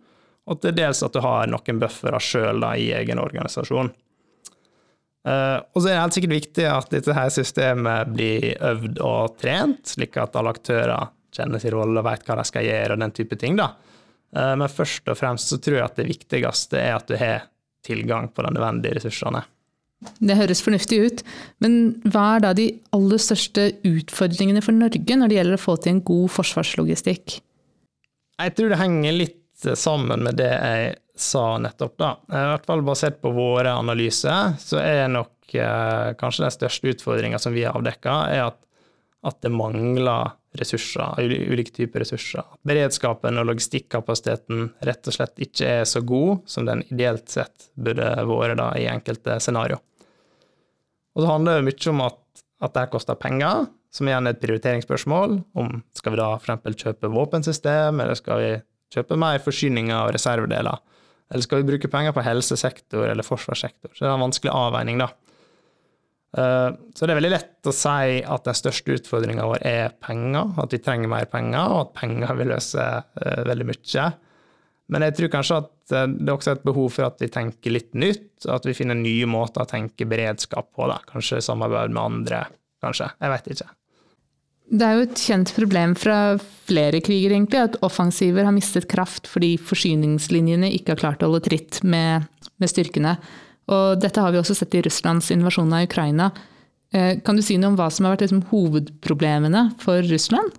og 0.50 0.58
til 0.64 0.75
dels 0.75 1.04
at 1.06 1.14
du 1.14 1.20
har 1.22 1.46
noen 1.46 1.78
buffere 1.78 2.18
sjøl 2.18 2.64
i 2.72 2.88
egen 2.98 3.22
organisasjon. 3.22 3.92
Uh, 5.28 5.60
og 5.75 5.82
så 5.82 5.90
er 5.90 5.92
det 5.92 6.00
helt 6.00 6.16
sikkert 6.16 6.37
viktig 6.37 6.66
at 6.70 6.92
dette 6.94 7.14
her 7.16 7.30
systemet 7.32 8.12
blir 8.14 8.52
øvd 8.64 9.00
og 9.04 9.34
trent, 9.40 9.90
slik 9.90 10.16
at 10.20 10.37
alle 10.38 10.54
aktører 10.54 11.10
kjenner 11.35 11.62
sin 11.62 11.75
rolle 11.75 12.00
og 12.00 12.08
vet 12.08 12.26
hva 12.26 12.38
de 12.40 12.47
skal 12.49 12.66
gjøre, 12.66 12.94
og 12.94 13.04
den 13.04 13.14
type 13.16 13.38
ting. 13.40 13.58
da. 13.58 13.73
Uh, 14.37 14.54
men 14.61 14.68
først 14.68 15.08
og 15.08 15.18
fremst 15.18 15.52
så 15.52 15.61
tror 15.62 15.80
jeg 15.80 15.87
at 15.87 16.00
det 16.00 16.08
viktigste 16.08 16.80
er 16.80 16.97
at 16.97 17.08
du 17.08 17.16
har 17.20 17.49
tilgang 17.87 18.28
på 18.32 18.44
de 18.44 18.52
nødvendige 18.56 18.99
ressursene. 18.99 19.44
Det 20.23 20.37
høres 20.38 20.61
fornuftig 20.62 20.99
ut, 21.02 21.25
men 21.64 21.73
hva 22.06 22.37
er 22.37 22.44
da 22.44 22.52
de 22.54 22.68
aller 22.94 23.18
største 23.18 23.64
utfordringene 23.87 24.62
for 24.62 24.76
Norge 24.76 25.16
når 25.18 25.30
det 25.30 25.38
gjelder 25.40 25.58
å 25.58 25.62
få 25.62 25.75
til 25.82 25.97
en 25.97 26.04
god 26.06 26.30
forsvarslogistikk? 26.37 27.40
Jeg 28.38 28.54
tror 28.54 28.70
det 28.70 28.78
henger 28.78 29.16
litt 29.16 29.66
sammen 29.75 30.23
med 30.23 30.38
det 30.38 30.52
jeg 30.52 30.92
sa 31.18 31.58
nettopp, 31.58 31.97
da. 31.99 32.12
I 32.30 32.44
hvert 32.52 32.68
fall 32.68 32.85
basert 32.87 33.18
på 33.23 33.32
våre 33.35 33.73
analyser, 33.75 34.54
så 34.62 34.78
er 34.78 35.08
nok 35.11 35.56
eh, 35.58 36.14
kanskje 36.20 36.44
den 36.44 36.54
største 36.54 36.92
utfordringa 36.94 37.40
som 37.42 37.56
vi 37.56 37.64
har 37.66 37.75
avdekka, 37.75 38.14
er 38.30 38.44
at, 38.52 38.61
at, 39.26 39.40
det 39.42 39.50
mangler 39.50 40.37
ressurser, 40.57 41.19
ulike 41.21 41.73
typer 41.75 42.02
ressurser. 42.02 42.47
Beredskapen 42.67 43.38
og 43.40 43.49
logistikkapasiteten 43.50 44.71
rett 44.87 45.11
og 45.11 45.17
slett 45.17 45.43
ikke 45.45 45.73
er 45.81 45.88
så 45.88 46.02
god 46.07 46.45
som 46.49 46.69
den 46.69 46.85
ideelt 46.88 47.28
sett 47.33 47.69
burde 47.76 48.09
vært 48.28 48.59
da, 48.61 48.71
i 48.78 48.88
enkelte 48.90 49.38
scenario. 49.45 49.81
Og 51.17 51.25
så 51.25 51.33
handler 51.33 51.59
det 51.59 51.69
mye 51.69 51.93
om 51.93 52.05
at, 52.07 52.21
at 52.64 52.75
det 52.76 52.88
koster 52.93 53.19
penger, 53.19 53.67
som 53.93 54.09
igjen 54.09 54.28
er 54.28 54.37
et 54.37 54.43
prioriteringsspørsmål. 54.43 55.38
Om 55.59 55.81
skal 55.97 56.14
vi 56.14 56.21
da 56.21 56.33
f.eks. 56.38 56.83
kjøpe 56.85 57.12
våpensystem, 57.12 58.02
eller 58.05 58.19
skal 58.19 58.43
vi 58.43 58.50
kjøpe 58.95 59.19
mer 59.21 59.40
forsyninger 59.43 59.97
og 59.99 60.12
reservedeler? 60.17 60.85
Eller 61.28 61.45
skal 61.45 61.61
vi 61.61 61.73
bruke 61.73 61.90
penger 61.93 62.14
på 62.17 62.25
helsesektor 62.25 63.09
eller 63.09 63.26
forsvarssektor? 63.26 63.93
Så 63.93 64.05
det 64.05 64.09
er 64.09 64.14
en 64.14 64.25
vanskelig 64.28 64.55
avveining, 64.55 65.02
da. 65.02 65.11
Eh, 66.37 66.70
så 66.94 67.06
det 67.06 67.14
er 67.14 67.20
veldig 67.23 67.32
lett 67.32 67.68
å 67.68 67.73
si 67.73 68.20
at 68.20 68.49
den 68.49 68.56
største 68.58 68.99
utfordringa 68.99 69.47
vår 69.49 69.64
er 69.68 69.94
penger, 70.04 70.52
at 70.61 70.75
vi 70.75 70.82
trenger 70.85 71.12
mer 71.12 71.28
penger, 71.30 71.73
og 71.73 71.87
at 71.87 71.94
penger 72.02 72.35
vil 72.40 72.52
løse 72.52 72.85
eh, 72.85 73.44
veldig 73.49 73.68
mye. 73.70 74.08
Men 74.92 75.04
jeg 75.04 75.16
tror 75.16 75.32
kanskje 75.32 75.62
at 75.62 75.97
eh, 75.97 76.11
det 76.12 76.28
er 76.28 76.37
også 76.37 76.54
et 76.56 76.68
behov 76.68 76.92
for 76.99 77.08
at 77.08 77.25
vi 77.25 77.30
tenker 77.32 77.75
litt 77.75 77.90
nytt, 77.97 78.30
at 78.49 78.68
vi 78.68 78.76
finner 78.76 78.99
nye 78.99 79.28
måter 79.28 79.64
å 79.64 79.70
tenke 79.70 80.08
beredskap 80.08 80.70
på. 80.76 80.88
Da. 80.90 81.00
Kanskje 81.08 81.42
samarbeid 81.44 81.97
med 81.97 82.04
andre, 82.04 82.44
kanskje. 82.85 83.11
Jeg 83.18 83.35
vet 83.35 83.52
ikke. 83.56 83.73
Det 84.68 84.85
er 84.85 84.99
jo 84.99 85.04
et 85.06 85.20
kjent 85.25 85.50
problem 85.56 85.94
fra 85.97 86.16
flere 86.68 87.00
kriger 87.00 87.32
egentlig, 87.32 87.62
at 87.70 87.78
offensiver 87.87 88.44
har 88.44 88.52
mistet 88.52 88.85
kraft 88.90 89.30
fordi 89.30 89.54
forsyningslinjene 89.56 90.68
ikke 90.76 90.92
har 90.92 91.00
klart 91.00 91.25
å 91.25 91.30
holde 91.30 91.47
tritt 91.47 91.80
med, 91.88 92.28
med 92.61 92.68
styrkene. 92.68 93.14
Og 93.68 94.00
dette 94.00 94.22
har 94.22 94.32
vi 94.32 94.40
også 94.40 94.56
sett 94.56 94.76
i 94.78 94.82
Russlands 94.84 95.28
invasjon 95.34 95.75
av 95.76 95.84
Ukraina. 95.88 96.30
Eh, 96.92 97.18
kan 97.25 97.37
du 97.37 97.44
si 97.44 97.58
noe 97.60 97.75
om 97.75 97.78
hva 97.78 97.90
som 97.92 98.06
har 98.06 98.16
vært 98.16 98.26
liksom, 98.26 98.46
hovedproblemene 98.52 99.68
for 99.82 100.04
Russland? 100.08 100.56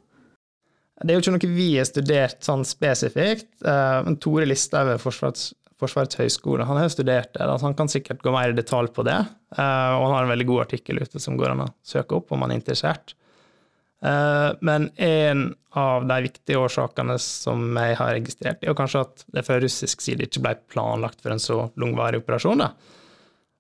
Det 0.99 1.13
er 1.13 1.17
jo 1.17 1.23
ikke 1.23 1.33
noe 1.37 1.55
vi 1.55 1.69
har 1.77 1.87
studert 1.87 2.43
sånn 2.45 2.65
spesifikt. 2.67 3.49
Eh, 3.65 4.01
men 4.05 4.19
Tore 4.21 4.45
Listhaug 4.49 4.91
ved 4.91 5.01
Forsvarets, 5.01 5.53
Forsvarets 5.79 6.19
høgskole 6.19 6.67
han 6.67 6.77
har 6.81 6.91
studert 6.91 7.31
det, 7.33 7.45
så 7.47 7.65
han 7.65 7.77
kan 7.77 7.89
sikkert 7.89 8.21
gå 8.25 8.33
mer 8.35 8.51
i 8.51 8.57
detalj 8.57 8.91
på 8.93 9.05
det. 9.07 9.17
Eh, 9.55 9.93
og 9.95 10.05
han 10.05 10.17
har 10.17 10.27
en 10.27 10.35
veldig 10.35 10.49
god 10.51 10.67
artikkel 10.67 11.01
ute 11.01 11.23
som 11.23 11.39
går 11.39 11.55
an 11.55 11.65
å 11.65 11.71
søke 11.87 12.19
opp 12.19 12.35
om 12.35 12.45
han 12.45 12.53
er 12.53 12.61
interessert. 12.61 13.15
Men 13.99 14.85
en 14.95 15.41
av 15.75 16.05
de 16.07 16.15
viktige 16.23 16.55
årsakene 16.55 17.17
som 17.19 17.65
jeg 17.75 17.97
har 17.99 18.13
registrert, 18.15 18.61
er 18.63 18.71
jo 18.71 18.75
kanskje 18.79 19.01
at 19.03 19.25
det 19.35 19.43
fra 19.43 19.57
russisk 19.59 20.00
side 20.05 20.24
ikke 20.24 20.39
ble 20.45 20.53
planlagt 20.72 21.19
for 21.19 21.35
en 21.35 21.41
så 21.43 21.57
langvarig 21.75 22.22
operasjon. 22.22 22.63
Da. 22.63 22.69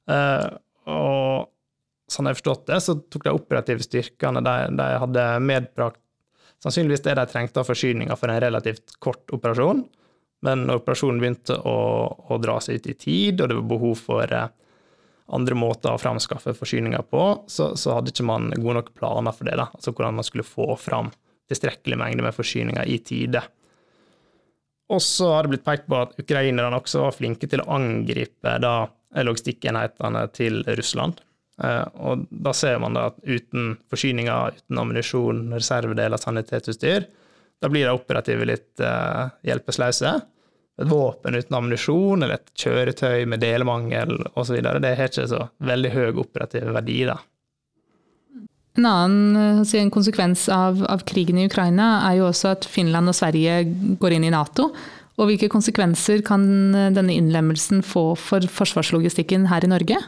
Eh, 0.09 0.47
og 0.89 1.49
sånn 2.09 2.25
jeg 2.29 2.35
har 2.35 2.39
forstått 2.39 2.67
det, 2.71 2.79
så 2.81 2.95
tok 2.99 3.25
de 3.27 3.33
operative 3.35 3.85
styrkene 3.85 4.41
de, 4.45 4.55
de 4.79 4.87
hadde 5.03 5.25
medbrakt 5.45 6.01
sannsynligvis 6.63 7.03
det 7.05 7.15
de 7.15 7.25
trengte 7.29 7.61
av 7.61 7.69
forsyninger 7.69 8.17
for 8.19 8.31
en 8.31 8.41
relativt 8.43 8.97
kort 8.99 9.31
operasjon. 9.35 9.85
Men 10.45 10.65
når 10.67 10.81
operasjonen 10.81 11.19
begynte 11.21 11.55
å, 11.67 11.77
å 12.31 12.39
dra 12.39 12.57
seg 12.63 12.79
ut 12.79 12.89
i 12.91 12.95
tid, 12.99 13.41
og 13.41 13.51
det 13.51 13.59
var 13.59 13.69
behov 13.69 14.01
for 14.01 14.35
eh, 14.35 14.51
andre 15.35 15.57
måter 15.59 15.93
å 15.93 16.01
framskaffe 16.01 16.55
forsyninger 16.57 17.05
på, 17.11 17.23
så, 17.51 17.73
så, 17.79 17.95
hadde 17.97 18.13
ikke 18.13 18.27
man 18.27 18.49
gode 18.55 18.79
nok 18.79 18.93
planer 18.97 19.35
for 19.35 19.49
det. 19.49 19.57
da, 19.59 19.69
altså 19.75 19.93
Hvordan 19.93 20.19
man 20.19 20.27
skulle 20.27 20.47
få 20.47 20.73
fram 20.79 21.11
tilstrekkelig 21.49 21.97
mengde 21.99 22.25
med 22.25 22.35
forsyninger 22.35 22.87
i 22.87 22.99
tide. 23.03 23.41
Og 24.89 25.01
så 25.05 25.27
har 25.33 25.45
det 25.45 25.53
blitt 25.53 25.67
pekt 25.67 25.87
på 25.89 25.97
at 25.97 26.15
ukrainerne 26.21 26.77
også 26.77 27.03
var 27.03 27.15
flinke 27.15 27.49
til 27.49 27.61
å 27.61 27.69
angripe 27.75 28.55
da 28.61 28.73
logistikkenhetene 29.15 30.25
til 30.35 30.61
Russland. 30.67 31.21
Eh, 31.63 31.85
og 31.99 32.25
da 32.29 32.53
ser 32.55 32.79
man 32.83 32.97
da 32.97 33.09
at 33.11 33.21
uten 33.25 33.73
forsyninger, 33.91 34.59
uten 34.59 34.83
ammunisjon, 34.83 35.47
reservedeler, 35.55 36.21
sanitetsutstyr, 36.21 37.07
da 37.59 37.71
blir 37.71 37.89
de 37.89 37.91
operative 37.91 38.45
litt 38.47 38.79
uh, 38.79 39.33
hjelpeløse 39.43 40.13
et 40.79 40.87
våpen 40.87 41.35
uten 41.35 41.57
ammunisjon 41.57 42.23
eller 42.23 42.39
et 42.39 42.53
kjøretøy 42.59 43.25
med 43.29 43.43
delmangel 43.43 44.15
osv. 44.39 44.61
Det 44.63 44.93
har 44.95 45.11
ikke 45.11 45.27
så 45.27 45.41
veldig 45.67 45.91
høy 45.95 46.21
operativ 46.23 46.71
verdi. 46.75 47.01
da. 47.09 47.17
En 48.79 48.87
annen 48.87 49.65
si 49.67 49.79
en 49.81 49.91
konsekvens 49.91 50.45
av, 50.53 50.79
av, 50.87 51.03
krigen 51.09 51.41
i 51.41 51.49
Ukraina 51.49 51.89
er 52.07 52.21
jo 52.21 52.29
også 52.29 52.53
at 52.53 52.67
Finland 52.69 53.11
og 53.11 53.17
Sverige 53.17 53.63
går 53.99 54.15
inn 54.15 54.29
i 54.29 54.31
Nato. 54.31 54.69
Og 55.19 55.27
hvilke 55.27 55.49
konsekvenser 55.51 56.23
kan 56.23 56.45
denne 56.95 57.11
innlemmelsen 57.11 57.83
få 57.83 58.13
for 58.19 58.45
forsvarslogistikken 58.59 59.49
her 59.51 59.67
i 59.67 59.71
Norge? 59.71 59.99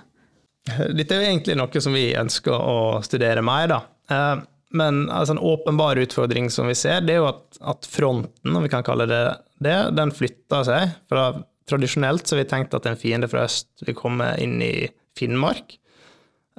Dette 0.70 1.18
er 1.18 1.26
egentlig 1.26 1.58
noe 1.58 1.82
som 1.82 1.96
vi 1.96 2.12
ønsker 2.18 2.54
å 2.54 3.02
studere 3.06 3.42
mer. 3.46 3.68
da. 3.72 3.80
Eh, 4.12 4.44
men 4.78 5.04
altså, 5.10 5.36
en 5.36 5.44
åpenbar 5.52 6.00
utfordring 6.00 6.50
som 6.54 6.70
vi 6.70 6.78
ser, 6.78 7.02
det 7.02 7.16
er 7.16 7.24
jo 7.24 7.32
at, 7.32 7.60
at 7.74 7.88
fronten, 7.90 8.56
om 8.56 8.64
vi 8.64 8.72
kan 8.72 8.86
kalle 8.88 9.10
det 9.10 9.24
det, 9.62 9.78
den 9.98 10.14
flytter 10.16 10.66
seg. 10.66 10.94
Fra, 11.12 11.32
tradisjonelt 11.70 12.26
så 12.26 12.36
har 12.36 12.44
vi 12.44 12.50
tenkt 12.50 12.74
at 12.78 12.88
en 12.90 13.00
fiende 13.00 13.30
fra 13.30 13.46
øst 13.46 13.84
vil 13.86 13.98
komme 13.98 14.32
inn 14.42 14.58
i 14.64 14.88
Finnmark. 15.18 15.76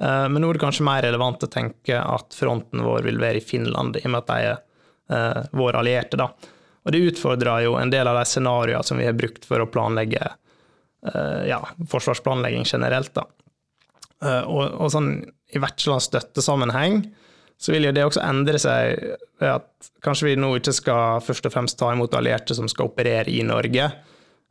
Eh, 0.01 0.27
men 0.27 0.43
nå 0.43 0.51
er 0.51 0.59
det 0.59 0.65
kanskje 0.65 0.87
mer 0.87 1.03
relevant 1.07 1.43
å 1.43 1.51
tenke 1.51 1.99
at 1.99 2.35
fronten 2.35 2.83
vår 2.85 3.07
vil 3.07 3.23
være 3.23 3.39
i 3.39 3.45
Finland, 3.45 3.97
i 3.97 4.05
og 4.05 4.13
med 4.13 4.23
at 4.23 4.31
de 4.31 4.51
er 4.51 4.61
vår 5.53 5.75
allierte. 5.77 6.17
da. 6.17 6.29
Og 6.83 6.93
det 6.93 7.03
utfordrer 7.09 7.65
jo 7.65 7.77
en 7.79 7.91
del 7.93 8.09
av 8.09 8.17
de 8.19 8.25
scenarioene 8.27 8.83
som 8.83 8.99
vi 8.99 9.07
har 9.07 9.15
brukt 9.17 9.45
for 9.47 9.63
å 9.63 9.69
planlegge 9.71 10.21
uh, 10.23 11.43
ja, 11.47 11.61
forsvarsplanlegging 11.89 12.67
generelt. 12.67 13.13
da. 13.15 13.23
Uh, 14.23 14.43
og, 14.43 14.63
og, 14.81 14.89
sånn 14.91 15.13
i 15.53 15.61
vertslands 15.63 16.09
støttesammenheng 16.11 17.05
så 17.63 17.71
vil 17.71 17.87
jo 17.87 17.93
det 17.95 18.03
også 18.03 18.23
endre 18.23 18.59
seg 18.59 19.03
ved 19.39 19.49
at 19.49 19.91
kanskje 20.03 20.31
vi 20.31 20.39
nå 20.39 20.49
ikke 20.57 20.73
skal 20.75 21.21
først 21.23 21.47
og 21.47 21.53
fremst 21.53 21.77
ta 21.79 21.91
imot 21.93 22.15
allierte 22.17 22.55
som 22.57 22.67
skal 22.71 22.89
operere 22.89 23.31
i 23.31 23.43
Norge, 23.47 23.85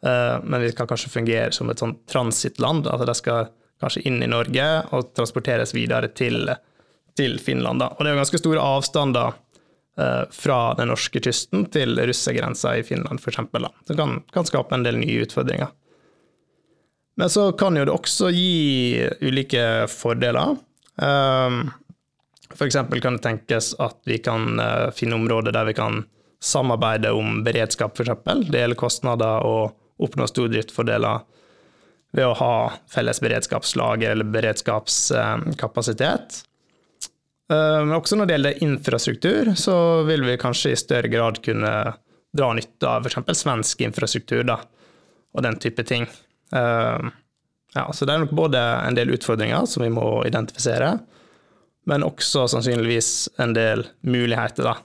eh, 0.07 0.37
men 0.45 0.63
vi 0.63 0.71
skal 0.73 0.89
kanskje 0.89 1.13
fungere 1.13 1.53
som 1.53 1.71
et 1.71 1.83
sånt 1.83 2.03
transittland. 2.09 2.87
Altså 2.87 3.09
de 3.09 3.17
skal 3.19 3.51
kanskje 3.83 4.05
inn 4.09 4.23
i 4.23 4.31
Norge 4.31 4.69
og 4.95 5.13
transporteres 5.17 5.75
videre 5.77 6.09
til, 6.17 6.49
til 7.19 7.37
Finland. 7.43 7.83
Da. 7.83 7.91
Og 7.93 8.01
det 8.01 8.13
er 8.13 8.17
jo 8.17 8.23
ganske 8.23 8.43
store 8.43 8.65
avstander 8.79 9.35
eh, 9.35 9.42
fra 9.93 10.59
den 10.79 10.89
norske 10.89 11.21
kysten 11.21 11.67
til 11.69 11.99
russergrensa 12.01 12.71
i 12.81 12.85
Finland, 12.87 13.21
f.eks. 13.21 13.43
Det 13.91 13.97
kan, 13.99 14.15
kan 14.33 14.47
skape 14.49 14.73
en 14.73 14.87
del 14.87 14.97
nye 14.97 15.27
utfordringer. 15.27 15.69
Men 17.21 17.31
så 17.31 17.51
kan 17.53 17.77
jo 17.77 17.85
det 17.85 17.93
også 17.93 18.31
gi 18.33 19.05
ulike 19.21 19.85
fordeler. 19.93 20.57
F.eks. 22.55 22.77
For 22.77 23.01
kan 23.05 23.17
det 23.19 23.23
tenkes 23.25 23.75
at 23.81 23.99
vi 24.09 24.19
kan 24.23 24.61
eh, 24.61 24.91
finne 24.97 25.15
områder 25.21 25.53
der 25.55 25.65
vi 25.69 25.75
kan 25.77 26.05
samarbeide 26.43 27.13
om 27.15 27.45
beredskap, 27.45 28.01
f.eks. 28.01 28.11
Dele 28.51 28.75
kostnader 28.79 29.47
og 29.47 29.73
oppnå 30.03 30.27
stordriftsfordeler 30.27 31.21
ved 32.13 32.27
å 32.29 32.35
ha 32.37 32.73
felles 32.93 33.21
beredskapslager 33.25 34.11
eller 34.13 34.25
beredskapskapasitet. 34.29 36.43
Eh, 37.51 37.79
men 37.85 37.97
også 37.97 38.19
når 38.19 38.29
det 38.29 38.37
gjelder 38.37 38.63
infrastruktur, 38.67 39.53
så 39.59 39.77
vil 40.09 40.25
vi 40.27 40.39
kanskje 40.41 40.75
i 40.75 40.81
større 40.81 41.11
grad 41.13 41.41
kunne 41.45 41.73
dra 42.33 42.53
nytte 42.57 42.89
av 42.89 43.07
f.eks. 43.07 43.43
svensk 43.43 43.83
infrastruktur 43.85 44.45
da, 44.49 44.61
og 45.35 45.45
den 45.45 45.59
type 45.63 45.85
ting. 45.89 46.07
Eh, 46.55 47.11
ja, 47.75 47.89
så 47.93 48.07
det 48.07 48.15
er 48.15 48.25
nok 48.25 48.37
både 48.37 48.61
en 48.61 48.97
del 48.97 49.13
utfordringer 49.17 49.67
som 49.69 49.85
vi 49.85 49.93
må 49.93 50.07
identifisere, 50.29 50.95
men 51.89 52.07
også 52.07 52.47
sannsynligvis 52.53 53.13
en 53.43 53.55
del 53.57 53.87
muligheter, 54.07 54.71
da. 54.71 54.79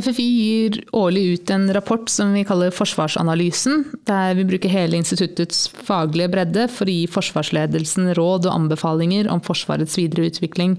FFI 0.00 0.24
gir 0.24 0.76
årlig 0.96 1.22
ut 1.34 1.50
en 1.50 1.66
rapport 1.74 2.08
som 2.08 2.30
vi 2.32 2.44
kaller 2.46 2.70
Forsvarsanalysen, 2.72 3.82
der 4.08 4.36
vi 4.38 4.46
bruker 4.48 4.70
hele 4.72 5.00
instituttets 5.00 5.66
faglige 5.68 6.30
bredde 6.32 6.68
for 6.72 6.88
å 6.88 6.94
gi 6.94 7.08
forsvarsledelsen 7.10 8.12
råd 8.16 8.46
og 8.46 8.54
anbefalinger 8.54 9.28
om 9.32 9.42
Forsvarets 9.44 9.98
videre 9.98 10.30
utvikling. 10.30 10.78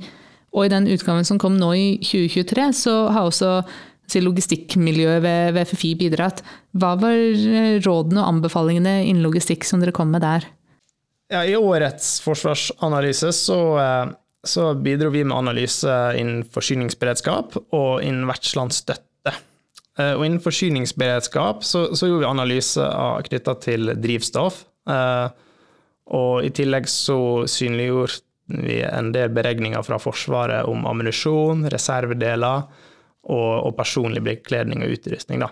Og 0.51 0.67
i 0.67 0.71
den 0.73 0.89
utgaven 0.91 1.27
som 1.27 1.39
kom 1.39 1.55
nå 1.59 1.71
i 1.77 1.87
2023, 2.03 2.67
så 2.75 2.95
har 3.13 3.27
også 3.29 3.61
logistikkmiljøet 4.19 5.21
ved, 5.23 5.53
ved 5.55 5.69
FFI 5.69 5.93
bidratt. 5.95 6.41
Hva 6.75 6.97
var 6.99 7.15
rådene 7.85 8.19
og 8.19 8.27
anbefalingene 8.27 9.05
innen 9.05 9.23
logistikk 9.23 9.63
som 9.67 9.79
dere 9.79 9.95
kom 9.95 10.11
med 10.11 10.25
der? 10.25 10.47
Ja, 11.31 11.45
I 11.47 11.55
årets 11.55 12.17
forsvarsanalyse 12.25 13.31
så, 13.31 13.59
eh, 13.79 14.09
så 14.43 14.73
bidro 14.75 15.13
vi 15.13 15.23
med 15.23 15.37
analyse 15.37 15.93
innen 16.19 16.43
forsyningsberedskap 16.43 17.55
og 17.71 18.03
innen 18.03 18.27
vertslandsstøtte. 18.27 19.37
Eh, 19.95 20.11
og 20.17 20.25
innen 20.25 20.43
forsyningsberedskap 20.43 21.63
så, 21.63 21.85
så 21.95 22.09
gjorde 22.09 22.25
vi 22.25 22.33
analyse 22.33 22.89
knytta 23.29 23.55
til 23.63 23.93
drivstoff. 23.95 24.65
Eh, 24.91 25.29
og 26.11 26.43
i 26.43 26.51
tillegg 26.51 26.91
så 26.91 27.47
synliggjorde 27.47 28.19
vi 28.65 28.81
en 28.83 29.11
del 29.15 29.31
beregninger 29.33 29.83
fra 29.87 29.99
Forsvaret 30.01 30.67
om 30.69 30.85
ammunisjon, 30.89 31.65
reservedeler 31.71 32.63
og, 33.21 33.51
og, 33.67 33.71
personlig 33.77 34.23
bekledning 34.25 34.83
og 34.83 34.95
utrustning. 34.95 35.43
Da. 35.45 35.51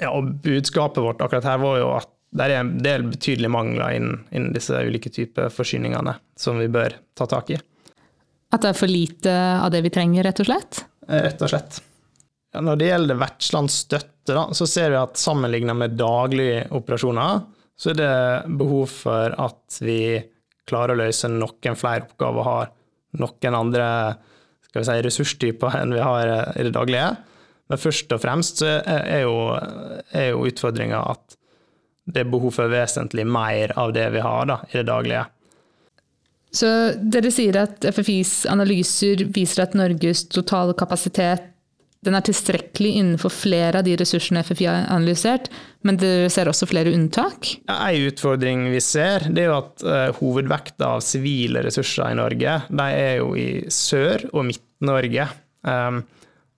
Ja, 0.00 0.10
og 0.14 0.32
budskapet 0.44 1.02
vårt 1.04 1.20
akkurat 1.20 1.46
her 1.50 1.60
var 1.60 1.78
jo 1.80 1.90
at 1.98 2.08
det 2.30 2.46
er 2.46 2.60
en 2.60 2.76
del 2.78 3.04
betydelige 3.10 3.50
mangler 3.50 3.96
innen, 3.96 4.22
innen 4.30 4.54
disse 4.54 4.78
ulike 4.86 5.10
typer 5.10 5.50
forsyningene 5.50 6.14
som 6.38 6.60
vi 6.62 6.68
bør 6.70 6.94
ta 7.18 7.26
tak 7.30 7.50
i. 7.50 7.58
At 8.50 8.62
det 8.62 8.72
er 8.72 8.78
for 8.78 8.90
lite 8.90 9.34
av 9.58 9.70
det 9.74 9.82
vi 9.84 9.92
trenger, 9.94 10.24
rett 10.26 10.42
og 10.42 10.48
slett? 10.48 10.82
Eh, 11.08 11.22
rett 11.26 11.42
og 11.42 11.50
slett. 11.52 11.80
Ja, 12.54 12.62
når 12.66 12.78
det 12.78 12.90
gjelder 12.90 13.18
vertslandsstøtte, 13.18 14.34
da, 14.34 14.44
så 14.54 14.66
ser 14.66 14.94
vi 14.94 14.98
at 15.00 15.18
sammenlignet 15.18 15.78
med 15.78 15.98
daglige 15.98 16.64
operasjoner, 16.74 17.44
så 17.80 17.92
er 17.92 17.98
det 18.00 18.58
behov 18.60 18.90
for 18.92 19.32
at 19.40 19.80
vi 19.80 20.20
klarer 20.68 20.94
å 20.94 21.00
løse 21.00 21.30
noen 21.32 21.78
flere 21.78 22.04
oppgaver 22.04 22.46
har 22.46 22.70
noen 23.20 23.56
andre 23.56 23.88
si, 24.70 25.00
ressurstyper 25.06 25.80
enn 25.80 25.96
vi 25.96 26.04
har 26.04 26.30
i 26.54 26.66
det 26.66 26.74
daglige. 26.76 27.08
Men 27.70 27.80
først 27.80 28.12
og 28.12 28.22
fremst 28.22 28.62
er 28.66 29.22
jo, 29.24 29.34
jo 30.12 30.46
utfordringa 30.50 31.00
at 31.14 31.36
det 32.10 32.24
er 32.24 32.30
behov 32.30 32.54
for 32.56 32.70
vesentlig 32.70 33.24
mer 33.26 33.72
av 33.78 33.94
det 33.94 34.08
vi 34.14 34.22
har 34.24 34.48
da, 34.50 34.60
i 34.70 34.80
det 34.80 34.88
daglige. 34.90 35.24
Så 36.50 36.68
dere 36.98 37.30
sier 37.30 37.60
at 37.60 37.84
FFIs 37.94 38.42
analyser 38.50 39.22
viser 39.30 39.64
at 39.64 39.76
Norges 39.78 40.24
totale 40.32 40.74
kapasitet 40.78 41.49
den 42.06 42.16
er 42.16 42.24
tilstrekkelig 42.24 42.94
innenfor 42.96 43.32
flere 43.32 43.80
av 43.80 43.84
de 43.84 43.92
ressursene 44.00 44.40
FFI 44.46 44.68
har 44.70 44.86
analysert, 44.88 45.50
men 45.84 45.98
dere 46.00 46.30
ser 46.32 46.48
også 46.48 46.68
flere 46.70 46.92
unntak? 46.96 47.50
Ja, 47.68 47.76
en 47.90 48.08
utfordring 48.08 48.64
vi 48.72 48.80
ser, 48.84 49.26
det 49.28 49.44
er 49.44 49.50
jo 49.50 49.58
at 49.58 49.84
uh, 49.84 50.06
hovedvekta 50.16 50.94
av 50.96 51.04
sivile 51.04 51.64
ressurser 51.66 52.08
i 52.08 52.16
Norge, 52.16 52.56
de 52.72 52.88
er 52.96 53.20
jo 53.20 53.34
i 53.36 53.50
Sør- 53.68 54.30
og 54.32 54.48
Midt-Norge. 54.48 55.28
Um, 55.68 56.00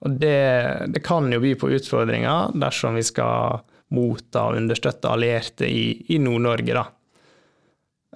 og 0.03 0.15
det, 0.19 0.39
det, 0.95 1.03
kan 1.03 1.27
jo 1.31 1.43
by 1.43 1.53
på 1.59 1.71
utfordringer 1.75 2.55
dersom 2.59 2.95
vi 2.99 3.03
skal 3.07 3.63
motta 3.93 4.47
og 4.49 4.59
understøtte 4.61 5.11
allierte 5.11 5.67
i, 5.67 5.85
i 6.15 6.19
Nord-Norge. 6.23 6.75
da. 6.75 6.87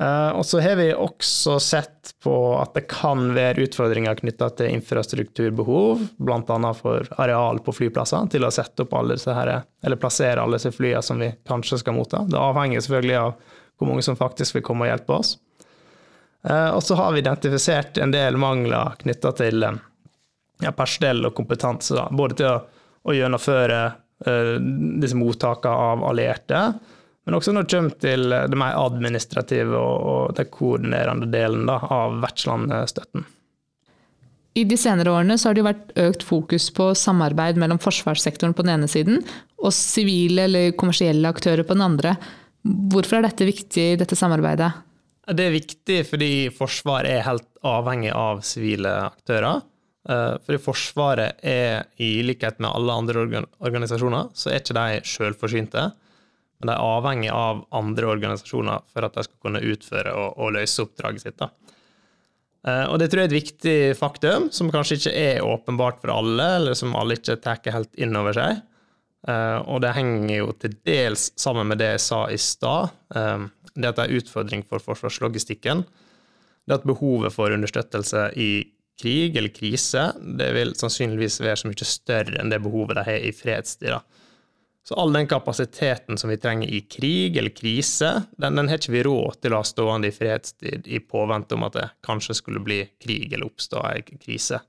Uh, 0.02 0.30
og 0.38 0.46
så 0.46 0.60
har 0.62 0.76
vi 0.78 0.92
også 0.94 1.56
sett 1.60 2.12
på 2.22 2.34
at 2.60 2.76
det 2.78 2.84
kan 2.92 3.32
være 3.34 3.64
utfordringer 3.66 4.20
knytta 4.20 4.52
til 4.60 4.76
infrastrukturbehov, 4.76 6.04
bl.a. 6.22 6.74
for 6.78 7.08
areal 7.18 7.58
på 7.66 7.74
flyplasser, 7.74 8.28
til 8.30 8.46
å 8.46 8.52
sette 8.54 8.86
opp 8.86 8.94
alle 8.94 9.18
disse 9.18 9.34
her, 9.34 9.56
eller 9.82 10.02
plassere 10.02 10.44
alle 10.44 10.60
disse 10.60 10.70
flyene 10.76 11.02
som 11.02 11.18
vi 11.18 11.32
kanskje 11.50 11.80
skal 11.82 11.98
motta. 11.98 12.22
Det 12.30 12.38
avhenger 12.38 12.86
selvfølgelig 12.86 13.18
av 13.24 13.56
hvor 13.78 13.90
mange 13.90 14.06
som 14.06 14.20
faktisk 14.20 14.60
vil 14.60 14.66
komme 14.68 14.86
og 14.86 14.92
hjelpe 14.92 15.18
oss. 15.18 15.34
Uh, 16.46 16.76
og 16.76 16.84
så 16.86 16.98
har 17.00 17.16
vi 17.16 17.24
identifisert 17.24 17.98
en 17.98 18.14
del 18.14 18.38
mangler 18.38 19.00
knytta 19.02 19.32
til 19.42 19.66
ja, 19.66 20.76
personell 20.78 21.26
og 21.26 21.34
kompetanse, 21.42 21.98
da. 21.98 22.06
både 22.14 22.38
til 22.38 22.52
å, 22.52 22.60
å 23.02 23.18
gjennomføre 23.18 23.82
uh, 24.30 24.54
disse 25.02 25.18
mottakene 25.18 25.90
av 25.90 26.06
allierte. 26.12 26.62
Men 27.28 27.36
også 27.36 27.52
når 27.52 27.66
det 27.66 27.76
kommer 27.76 27.96
til 28.00 28.30
det 28.32 28.58
mer 28.58 28.78
administrative 28.80 29.76
og 29.76 30.38
den 30.38 30.48
koordinerende 30.48 31.28
delen 31.28 31.66
da, 31.68 31.76
av 31.92 32.22
vertslandstøtten. 32.24 33.26
I 34.58 34.64
de 34.66 34.78
senere 34.80 35.12
årene 35.14 35.36
har 35.38 35.54
det 35.54 35.66
vært 35.68 35.92
økt 36.02 36.24
fokus 36.26 36.70
på 36.74 36.90
samarbeid 36.98 37.60
mellom 37.62 37.82
forsvarssektoren 37.84 38.56
på 38.58 38.64
den 38.64 38.78
ene 38.78 38.90
siden 38.90 39.20
og 39.60 39.76
sivile 39.76 40.48
eller 40.48 40.72
kommersielle 40.80 41.30
aktører 41.30 41.68
på 41.68 41.76
den 41.76 41.86
andre. 41.86 42.16
Hvorfor 42.64 43.20
er 43.20 43.28
dette 43.28 43.46
viktig, 43.48 43.88
dette 44.00 44.18
samarbeidet? 44.18 44.72
Det 45.28 45.46
er 45.50 45.54
viktig 45.54 46.00
fordi 46.08 46.32
Forsvaret 46.56 47.12
er 47.12 47.28
helt 47.28 47.48
avhengig 47.68 48.16
av 48.16 48.40
sivile 48.48 48.94
aktører. 49.10 49.62
Eh, 50.08 50.34
fordi 50.48 50.64
Forsvaret 50.64 51.44
er, 51.44 51.84
i 52.00 52.22
likhet 52.24 52.62
med 52.64 52.72
alle 52.72 52.96
andre 53.04 53.28
organisasjoner, 53.60 54.32
så 54.32 54.54
er 54.54 54.62
ikke 54.64 54.80
de 54.80 55.02
selvforsynte. 55.12 55.90
Men 56.58 56.72
de 56.72 56.74
er 56.74 56.84
avhengig 56.98 57.32
av 57.34 57.66
andre 57.76 58.10
organisasjoner 58.10 58.86
for 58.90 59.06
at 59.06 59.18
de 59.18 59.26
skal 59.28 59.42
kunne 59.46 59.64
utføre 59.74 60.14
og, 60.18 60.38
og 60.42 60.56
løse 60.56 60.86
oppdraget 60.86 61.28
sitt. 61.28 61.44
Eh, 61.44 62.86
og 62.90 62.98
det 63.02 63.12
tror 63.12 63.24
jeg 63.24 63.30
er 63.30 63.34
et 63.34 63.38
viktig 63.38 63.78
faktum, 64.00 64.50
som 64.54 64.72
kanskje 64.74 64.98
ikke 65.00 65.14
er 65.22 65.46
åpenbart 65.46 66.02
for 66.02 66.16
alle, 66.16 66.48
eller 66.62 66.78
som 66.78 66.98
alle 66.98 67.20
ikke 67.20 67.38
tar 67.44 67.62
helt 67.76 67.94
inn 68.02 68.18
over 68.18 68.36
seg. 68.38 68.64
Eh, 69.28 69.60
og 69.70 69.84
det 69.86 69.94
henger 69.98 70.34
jo 70.40 70.50
til 70.58 70.74
dels 70.88 71.30
sammen 71.40 71.70
med 71.70 71.82
det 71.84 71.94
jeg 71.94 72.06
sa 72.08 72.24
i 72.32 72.42
stad. 72.42 72.96
Det 73.78 73.92
at 73.92 74.00
det 74.00 74.08
er 74.08 74.18
utfordring 74.18 74.66
for 74.66 74.82
forsvarslogistikken. 74.82 75.86
Det 76.68 76.82
at 76.82 76.88
behovet 76.88 77.32
for 77.36 77.54
understøttelse 77.54 78.32
i 78.36 78.52
krig 78.98 79.38
eller 79.38 79.54
krise, 79.54 80.10
det 80.18 80.50
vil 80.56 80.74
sannsynligvis 80.78 81.40
være 81.44 81.60
så 81.62 81.70
mye 81.70 81.88
større 81.88 82.40
enn 82.42 82.50
det 82.52 82.64
behovet 82.64 82.98
de 82.98 83.06
har 83.06 83.26
i 83.28 83.34
fredstid. 83.36 83.94
Så 84.88 84.96
all 84.96 85.14
den 85.14 85.28
kapasiteten 85.28 86.18
som 86.18 86.30
vi 86.30 86.38
trenger 86.40 86.70
i 86.72 86.80
krig 86.82 87.38
eller 87.38 87.52
krise, 87.52 88.24
den, 88.38 88.56
den 88.56 88.70
har 88.72 88.80
ikke 88.80 88.94
vi 88.94 89.02
råd 89.04 89.42
til 89.44 89.52
å 89.52 89.60
ha 89.60 89.68
stående 89.68 90.08
i 90.08 90.16
fredstid 90.16 90.88
i 90.88 91.02
påvente 91.04 91.58
om 91.58 91.66
at 91.68 91.76
det 91.76 91.88
kanskje 92.08 92.38
skulle 92.38 92.62
bli 92.64 92.78
krig 93.04 93.34
eller 93.34 93.50
oppstå 93.50 93.82
en 93.84 94.22
krise. 94.22 94.62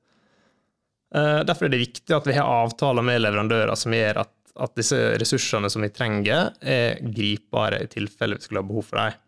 Eh, 1.14 1.38
derfor 1.46 1.68
er 1.68 1.72
det 1.76 1.84
viktig 1.84 2.16
at 2.16 2.26
vi 2.26 2.34
har 2.34 2.50
avtaler 2.64 3.06
med 3.06 3.22
leverandører 3.22 3.78
som 3.78 3.94
gjør 3.94 4.24
at, 4.24 4.34
at 4.58 4.74
disse 4.80 4.98
ressursene 5.22 5.70
som 5.70 5.86
vi 5.86 5.92
trenger, 5.94 6.50
er 6.66 6.98
gripbare 7.14 7.84
i 7.84 7.92
tilfelle 7.92 8.40
vi 8.40 8.48
skulle 8.48 8.64
ha 8.64 8.70
behov 8.72 8.90
for 8.90 8.98
dem. 8.98 9.22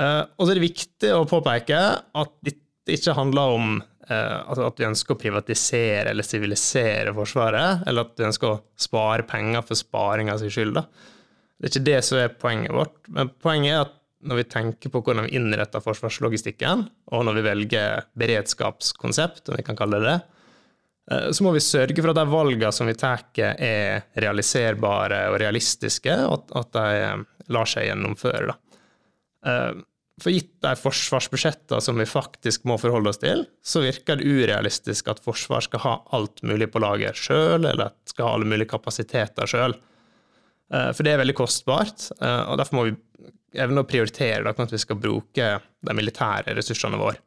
Eh, 0.00 0.22
og 0.24 0.40
så 0.40 0.54
er 0.54 0.56
det 0.56 0.70
viktig 0.70 1.12
å 1.18 1.28
påpeke 1.28 1.82
at 2.00 2.34
dette 2.48 2.96
ikke 2.96 3.18
handler 3.20 3.58
om 3.60 3.76
eh, 4.08 4.38
at 4.52 4.78
du 4.78 4.86
ønsker 4.86 5.16
å 5.16 5.20
privatisere 5.20 6.12
eller 6.12 6.26
sivilisere 6.26 7.14
Forsvaret, 7.16 7.84
eller 7.86 8.06
at 8.06 8.16
du 8.18 8.24
ønsker 8.28 8.50
å 8.50 8.62
spare 8.78 9.26
penger 9.28 9.64
for 9.66 9.78
sparinga 9.78 10.38
sin 10.40 10.52
skyld. 10.52 10.78
Da. 10.78 10.86
Det 11.56 11.68
er 11.68 11.72
ikke 11.72 11.88
det 11.88 12.00
som 12.04 12.20
er 12.20 12.34
poenget 12.36 12.74
vårt. 12.76 12.96
Men 13.12 13.32
poenget 13.42 13.72
er 13.72 13.84
at 13.86 13.94
når 14.26 14.40
vi 14.40 14.46
tenker 14.50 14.92
på 14.92 15.02
hvordan 15.04 15.28
vi 15.28 15.36
innretter 15.38 15.82
forsvarslogistikken, 15.84 16.86
og 17.14 17.26
når 17.26 17.38
vi 17.38 17.44
velger 17.46 18.08
beredskapskonsept, 18.18 19.50
om 19.50 19.58
vi 19.58 19.66
kan 19.66 19.78
kalle 19.78 20.00
det 20.02 20.10
det, 20.10 20.18
eh, 21.12 21.28
så 21.30 21.46
må 21.46 21.54
vi 21.56 21.64
sørge 21.64 21.98
for 22.00 22.12
at 22.12 22.20
de 22.20 22.26
valgene 22.32 22.72
som 22.74 22.90
vi 22.90 22.96
tar, 22.98 23.26
er 23.36 24.06
realiserbare 24.18 25.26
og 25.32 25.40
realistiske, 25.42 26.16
og 26.26 26.56
at 26.58 26.72
de 26.76 27.02
eh, 27.02 27.26
lar 27.54 27.70
seg 27.70 27.90
gjennomføre. 27.90 28.50
Da. 28.50 28.62
For 30.22 30.32
gitt 30.32 30.54
de 30.64 30.72
forsvarsbudsjettene 30.80 31.82
som 31.84 31.98
vi 32.00 32.06
faktisk 32.08 32.64
må 32.68 32.78
forholde 32.80 33.12
oss 33.12 33.20
til, 33.20 33.42
så 33.60 33.82
virker 33.84 34.16
det 34.16 34.24
urealistisk 34.24 35.10
at 35.12 35.20
forsvar 35.24 35.66
skal 35.66 35.82
ha 35.82 35.92
alt 36.16 36.40
mulig 36.46 36.70
på 36.72 36.80
lager 36.80 37.16
sjøl, 37.16 37.66
eller 37.66 37.90
at 37.90 38.14
skal 38.14 38.24
ha 38.24 38.38
alle 38.38 38.48
mulige 38.48 38.70
kapasiteter 38.70 39.50
sjøl. 39.50 39.76
Eh, 40.72 40.88
for 40.96 41.04
det 41.04 41.12
er 41.12 41.20
veldig 41.20 41.36
kostbart, 41.36 42.08
eh, 42.16 42.42
og 42.48 42.56
derfor 42.56 42.78
må 42.78 42.86
vi 42.88 42.96
evne 43.60 43.84
å 43.84 43.88
prioritere 43.88 44.40
da, 44.46 44.54
at 44.56 44.72
vi 44.72 44.80
skal 44.80 45.00
bruke 45.00 45.50
de 45.60 45.96
militære 45.96 46.56
ressursene 46.56 47.00
våre. 47.00 47.20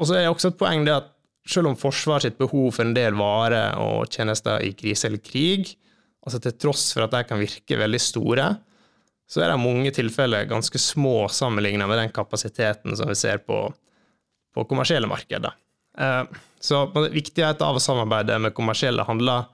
Og 0.00 0.08
så 0.08 0.18
er 0.18 0.26
det 0.26 0.34
også 0.34 0.52
et 0.52 0.60
poeng 0.60 0.84
det 0.84 0.94
at 0.98 1.10
selv 1.48 1.70
om 1.70 1.78
Forsvaret 1.78 2.24
sitt 2.24 2.38
behov 2.40 2.70
for 2.76 2.84
en 2.84 2.94
del 2.96 3.16
varer 3.16 3.76
og 3.80 4.12
tjenester 4.12 4.62
i 4.64 4.72
krise 4.76 5.08
eller 5.08 5.24
krig, 5.24 5.74
altså 6.24 6.40
til 6.40 6.56
tross 6.60 6.86
for 6.94 7.04
at 7.04 7.12
de 7.12 7.24
kan 7.28 7.40
virke 7.40 7.80
veldig 7.80 8.00
store, 8.00 8.48
så 9.30 9.40
er 9.40 9.50
det 9.50 9.60
mange 9.62 9.90
tilfeller 9.94 10.48
ganske 10.48 10.78
små 10.80 11.26
sammenlignet 11.32 11.88
med 11.88 11.98
den 11.98 12.12
kapasiteten 12.14 12.96
som 12.96 13.08
vi 13.08 13.16
ser 13.18 13.40
på, 13.46 13.66
på 14.54 14.64
kommersielle 14.68 15.08
markeder. 15.10 15.56
Eh, 15.98 16.22
så 16.60 16.84
viktigheten 17.12 17.66
av 17.66 17.78
å 17.78 17.82
samarbeide 17.82 18.38
med 18.42 18.54
kommersielle 18.56 19.06
handler 19.06 19.46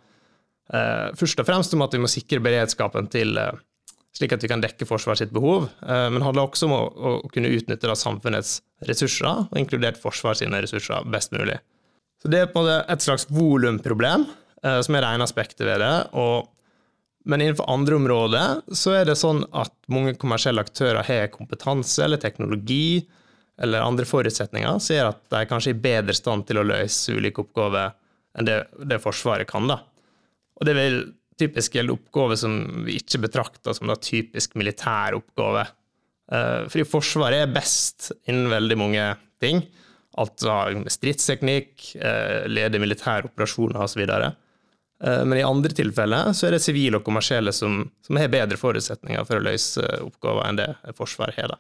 eh, 0.73 1.11
først 1.19 1.43
og 1.43 1.49
fremst 1.49 1.75
om 1.77 1.85
at 1.87 1.95
vi 1.95 2.03
må 2.03 2.11
sikre 2.11 2.43
beredskapen 2.43 3.11
til 3.13 3.39
eh, 3.39 3.53
slik 4.17 4.35
at 4.35 4.43
vi 4.43 4.51
kan 4.51 4.63
dekke 4.63 4.89
Forsvaret 4.89 5.21
sitt 5.21 5.31
behov, 5.31 5.69
men 5.87 6.25
handler 6.27 6.49
også 6.49 6.67
om 6.67 6.73
å 6.75 7.11
kunne 7.31 7.53
utnytte 7.55 7.95
samfunnets 7.95 8.57
ressurser, 8.89 9.45
og 9.47 9.55
inkludert 9.61 10.01
Forsvaret 10.03 10.41
sine 10.41 10.59
ressurser, 10.65 11.07
best 11.15 11.31
mulig. 11.31 11.61
Så 12.19 12.27
Det 12.27 12.41
er 12.41 12.49
på 12.51 12.59
en 12.59 12.67
måte 12.67 12.81
et 12.91 13.05
slags 13.07 13.29
volumproblem, 13.31 14.27
som 14.67 14.99
er 14.99 15.07
det 15.07 15.13
ene 15.15 15.29
aspektet 15.31 15.63
ved 15.63 15.79
det. 15.79 15.93
og 16.19 16.50
men 17.25 17.43
innenfor 17.43 17.69
andre 17.71 17.97
områder 18.01 18.61
så 18.77 18.95
er 18.97 19.09
det 19.11 19.19
sånn 19.21 19.43
at 19.53 19.75
mange 19.93 20.15
kommersielle 20.21 20.63
aktører 20.65 21.05
har 21.05 21.33
kompetanse 21.35 22.05
eller 22.05 22.21
teknologi 22.21 23.03
eller 23.61 23.85
andre 23.85 24.07
forutsetninger 24.09 24.79
som 24.81 24.97
gjør 24.97 25.11
at 25.13 25.23
de 25.29 25.41
er 25.41 25.49
kanskje 25.51 25.75
i 25.75 25.81
bedre 25.85 26.17
stand 26.17 26.47
til 26.49 26.61
å 26.61 26.67
løse 26.67 27.17
ulike 27.17 27.45
oppgaver 27.45 27.93
enn 28.39 28.49
det, 28.49 28.61
det 28.89 29.01
Forsvaret 29.03 29.49
kan. 29.51 29.67
da. 29.69 29.81
Og 30.61 30.69
det 30.69 30.77
vil 30.79 31.01
typisk 31.41 31.77
gjelde 31.77 31.97
oppgaver 31.97 32.39
som 32.41 32.57
vi 32.87 32.99
ikke 33.01 33.23
betrakter 33.27 33.77
som 33.77 33.91
da 33.91 33.97
typisk 34.01 34.57
militær 34.61 35.17
oppgave. 35.19 35.67
Eh, 36.33 36.67
fordi 36.71 36.87
Forsvaret 36.89 37.45
er 37.45 37.55
best 37.55 38.11
innen 38.29 38.51
veldig 38.53 38.79
mange 38.81 39.07
ting. 39.43 39.65
Alt 40.21 40.45
med 40.77 40.93
stridsteknikk, 40.93 41.97
eh, 41.97 42.47
lede 42.49 42.81
militære 42.83 43.31
operasjoner 43.31 43.81
osv. 43.85 44.05
Eh, 45.05 45.25
men 45.25 45.39
i 45.39 45.47
andre 45.47 45.73
tilfeller 45.77 46.35
så 46.37 46.49
er 46.49 46.57
det 46.57 46.63
sivile 46.65 47.01
og 47.01 47.07
kommersielle 47.07 47.53
som, 47.57 47.83
som, 48.07 48.21
har 48.21 48.33
bedre 48.33 48.59
forutsetninger 48.61 49.25
for 49.29 49.41
å 49.41 49.45
løse 49.45 49.85
oppgaver 50.05 50.47
enn 50.49 50.61
det 50.61 50.71
Forsvaret 50.99 51.41
har. 51.41 51.57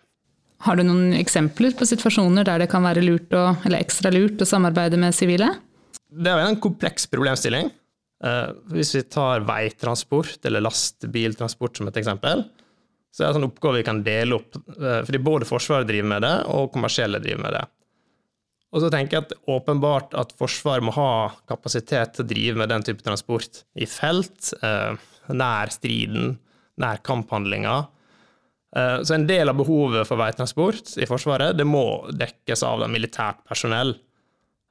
Har 0.66 0.76
du 0.76 0.84
noen 0.84 1.14
eksempler 1.16 1.72
på 1.76 1.88
situasjoner 1.88 2.44
der 2.44 2.60
det 2.60 2.70
kan 2.72 2.84
være 2.84 3.04
lurt 3.04 3.32
å, 3.32 3.46
eller 3.64 3.80
ekstra 3.80 4.12
lurt 4.12 4.42
å 4.44 4.48
samarbeide 4.48 5.00
med 5.00 5.16
sivile? 5.16 5.54
Det 6.10 6.28
er 6.28 6.42
jo 6.42 6.50
en 6.52 6.60
kompleks 6.60 7.06
problemstilling. 7.08 7.70
Uh, 8.20 8.52
hvis 8.74 8.90
vi 8.92 9.00
tar 9.08 9.46
veitransport 9.48 10.44
eller 10.44 10.60
lastebiltransport 10.66 11.80
som 11.80 11.88
et 11.88 11.96
eksempel, 11.96 12.42
så 13.08 13.22
er 13.22 13.24
det 13.24 13.30
en 13.30 13.38
sånn 13.38 13.46
oppgave 13.48 13.80
vi 13.80 13.86
kan 13.86 14.02
dele 14.04 14.36
opp, 14.36 14.58
fordi 14.76 15.18
både 15.24 15.48
Forsvaret 15.48 15.88
driver 15.88 16.10
med 16.12 16.22
det, 16.22 16.34
og 16.52 16.68
kommersielle 16.74 17.18
driver 17.24 17.40
med 17.42 17.56
det. 17.56 17.62
Og 18.70 18.84
så 18.84 18.90
tenker 18.92 19.16
jeg 19.16 19.24
at 19.24 19.32
det 19.32 19.40
åpenbart 19.50 20.14
at 20.18 20.34
Forsvaret 20.38 20.84
må 20.86 20.94
ha 20.94 21.30
kapasitet 21.50 22.14
til 22.14 22.24
å 22.24 22.30
drive 22.30 22.60
med 22.60 22.70
den 22.70 22.84
type 22.86 23.02
transport 23.02 23.64
i 23.74 23.88
felt, 23.90 24.52
eh, 24.62 24.94
nær 25.30 25.72
striden, 25.74 26.36
nær 26.80 27.02
kamphandlinger. 27.06 27.88
Så 28.70 29.16
en 29.16 29.24
del 29.26 29.50
av 29.50 29.56
behovet 29.58 30.06
for 30.06 30.14
veitransport 30.14 30.92
i 31.02 31.06
Forsvaret 31.10 31.56
det 31.58 31.64
må 31.66 32.06
dekkes 32.14 32.62
av 32.62 32.84
militært 32.86 33.40
personell. 33.42 33.96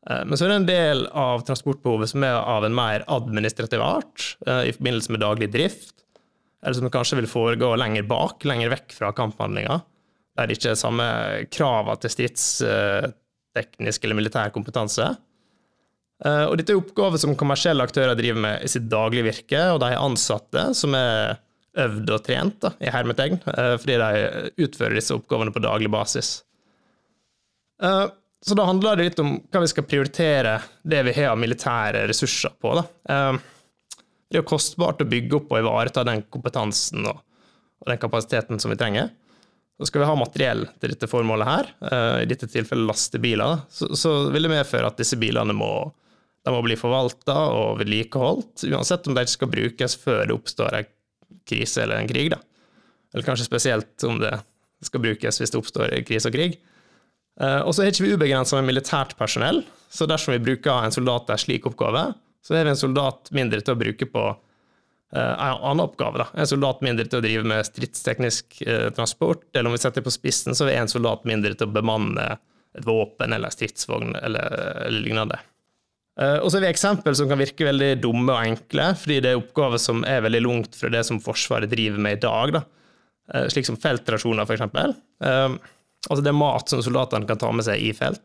Eh, 0.07 0.25
men 0.25 0.37
så 0.37 0.45
er 0.45 0.53
det 0.53 0.59
en 0.61 0.69
del 0.69 1.05
av 1.17 1.43
transportbehovet 1.47 2.11
som 2.13 2.25
er 2.25 2.37
av 2.39 2.65
en 2.65 2.75
mer 2.75 3.05
administrativ 3.11 3.83
art, 3.83 4.35
eh, 4.47 4.69
i 4.69 4.75
forbindelse 4.75 5.13
med 5.13 5.23
daglig 5.23 5.51
drift, 5.53 5.95
eller 6.63 6.75
som 6.75 6.91
kanskje 6.91 7.21
vil 7.21 7.31
foregå 7.31 7.73
lenger 7.79 8.07
bak, 8.07 8.43
lenger 8.47 8.73
vekk 8.75 8.95
fra 8.95 9.11
kamphandlinga, 9.15 9.81
der 10.37 10.47
det 10.47 10.57
ikke 10.57 10.73
er 10.73 10.79
samme 10.79 11.07
krava 11.51 11.95
til 11.99 12.15
stridsteknisk 13.59 14.03
eller 14.03 14.15
militær 14.15 14.51
kompetanse. 14.51 15.15
Eh, 16.25 16.45
og 16.47 16.57
dette 16.57 16.73
er 16.73 16.79
oppgaver 16.79 17.17
som 17.17 17.35
kommersielle 17.35 17.83
aktører 17.83 18.15
driver 18.15 18.39
med 18.41 18.63
i 18.63 18.67
sitt 18.67 18.89
daglige 18.89 19.27
virke, 19.27 19.71
og 19.73 19.79
de 19.81 19.95
ansatte 19.95 20.73
som 20.73 20.95
er 20.95 21.39
øvd 21.79 22.09
og 22.11 22.23
trent, 22.25 22.59
da, 22.61 22.73
i 22.81 22.89
hermetegn, 22.91 23.37
fordi 23.45 23.95
de 24.01 24.63
utfører 24.65 24.95
disse 24.97 25.13
oppgavene 25.13 25.53
på 25.53 25.61
daglig 25.61 25.87
basis. 25.93 26.41
Så 27.79 28.57
da 28.57 28.65
handler 28.65 28.97
det 28.97 29.05
litt 29.05 29.21
om 29.21 29.35
hva 29.37 29.61
vi 29.61 29.69
skal 29.69 29.85
prioritere 29.87 30.55
det 30.81 31.03
vi 31.05 31.13
har 31.13 31.29
av 31.29 31.39
militære 31.39 32.07
ressurser 32.09 32.57
på. 32.59 32.73
Da. 32.73 32.83
Det 33.05 34.39
er 34.39 34.41
jo 34.41 34.49
kostbart 34.49 35.05
å 35.05 35.07
bygge 35.07 35.37
opp 35.37 35.53
og 35.53 35.61
ivareta 35.61 36.03
den 36.09 36.25
kompetansen 36.33 37.05
og, 37.05 37.21
den 37.87 38.01
kapasiteten 38.01 38.59
som 38.59 38.73
vi 38.73 38.79
trenger. 38.81 39.13
Så 39.79 39.87
skal 39.87 40.03
vi 40.03 40.09
ha 40.09 40.15
materiell 40.19 40.65
til 40.81 40.91
dette 40.91 41.07
formålet 41.07 41.47
her, 41.47 41.69
eh, 41.87 42.17
i 42.25 42.27
dette 42.27 42.49
tilfellet 42.51 42.89
lastebiler, 42.89 43.61
så, 43.71 43.87
så 43.95 44.11
vil 44.33 44.43
det 44.43 44.51
medføre 44.51 44.89
at 44.91 44.99
disse 44.99 45.15
bilene 45.19 45.55
må, 45.55 45.71
må 46.51 46.61
bli 46.65 46.75
forvalta 46.79 47.37
og 47.55 47.79
vedlikeholdt, 47.79 48.65
uansett 48.67 49.07
om 49.07 49.15
de 49.15 49.23
ikke 49.23 49.37
skal 49.37 49.53
brukes 49.53 49.95
før 50.01 50.25
det 50.25 50.35
oppstår 50.35 50.81
en 50.81 50.89
krise 51.47 51.85
eller 51.85 52.01
en 52.01 52.11
krig. 52.11 52.27
Da. 52.33 52.41
Eller 53.13 53.25
kanskje 53.25 53.47
spesielt 53.47 54.03
om 54.03 54.19
det 54.19 54.35
skal 54.83 55.03
brukes 55.03 55.39
hvis 55.39 55.55
det 55.55 55.61
oppstår 55.61 55.95
krise 56.07 56.27
og 56.27 56.35
krig. 56.35 56.59
Eh, 57.39 57.61
og 57.63 57.71
så 57.71 57.85
har 57.85 57.93
ikke 57.93 58.09
vi 58.09 58.17
ubegrensa 58.19 58.59
med 58.59 58.73
militært 58.73 59.15
personell, 59.19 59.63
så 59.89 60.07
dersom 60.09 60.35
vi 60.35 60.43
bruker 60.43 60.83
en 60.83 60.93
soldat 60.93 61.27
til 61.27 61.37
en 61.37 61.43
slik 61.45 61.71
oppgave, 61.71 62.09
så 62.43 62.55
har 62.55 62.67
vi 62.67 62.75
en 62.75 62.83
soldat 62.83 63.31
mindre 63.35 63.63
til 63.63 63.75
å 63.75 63.79
bruke 63.79 64.11
på 64.11 64.27
en 65.17 65.63
annen 65.65 65.83
oppgave. 65.83 66.21
Da. 66.21 66.27
En 66.37 66.49
soldat 66.49 66.83
mindre 66.85 67.07
til 67.09 67.17
å 67.17 67.23
drive 67.25 67.47
med 67.49 67.65
stridsteknisk 67.65 68.59
uh, 68.67 68.89
transport, 68.93 69.47
eller 69.55 69.71
om 69.71 69.73
vi 69.73 69.81
setter 69.81 70.05
på 70.05 70.13
spissen, 70.13 70.57
så 70.57 70.67
er 70.67 70.81
en 70.81 70.91
soldat 70.91 71.25
mindre 71.29 71.55
til 71.57 71.69
å 71.69 71.73
bemanne 71.79 72.35
et 72.77 72.85
våpen 72.85 73.33
eller 73.33 73.49
stridsvogn 73.49 74.13
eller, 74.19 74.59
eller 74.85 75.01
lignende. 75.01 75.39
Og 76.19 76.49
så 76.51 76.57
har 76.57 76.65
vi 76.65 76.67
eksempel 76.73 77.15
som 77.15 77.29
kan 77.31 77.39
virke 77.39 77.63
veldig 77.63 77.93
dumme 78.03 78.33
og 78.33 78.43
enkle, 78.43 78.89
fordi 78.99 79.21
det 79.23 79.29
er 79.31 79.39
oppgaver 79.39 79.79
som 79.79 80.01
er 80.03 80.19
veldig 80.25 80.41
langt 80.43 80.73
fra 80.75 80.89
det 80.91 81.05
som 81.07 81.21
Forsvaret 81.23 81.71
driver 81.71 82.01
med 82.03 82.17
i 82.17 82.21
dag, 82.25 82.57
da. 82.57 83.45
slik 83.49 83.69
som 83.69 83.77
feltrasjoner, 83.79 84.43
eksempel. 84.43 84.97
Altså 85.23 86.19
det 86.19 86.33
er 86.33 86.35
mat 86.35 86.71
som 86.71 86.83
soldatene 86.83 87.27
kan 87.29 87.39
ta 87.39 87.53
med 87.55 87.65
seg 87.67 87.79
i 87.87 87.93
felt. 87.95 88.21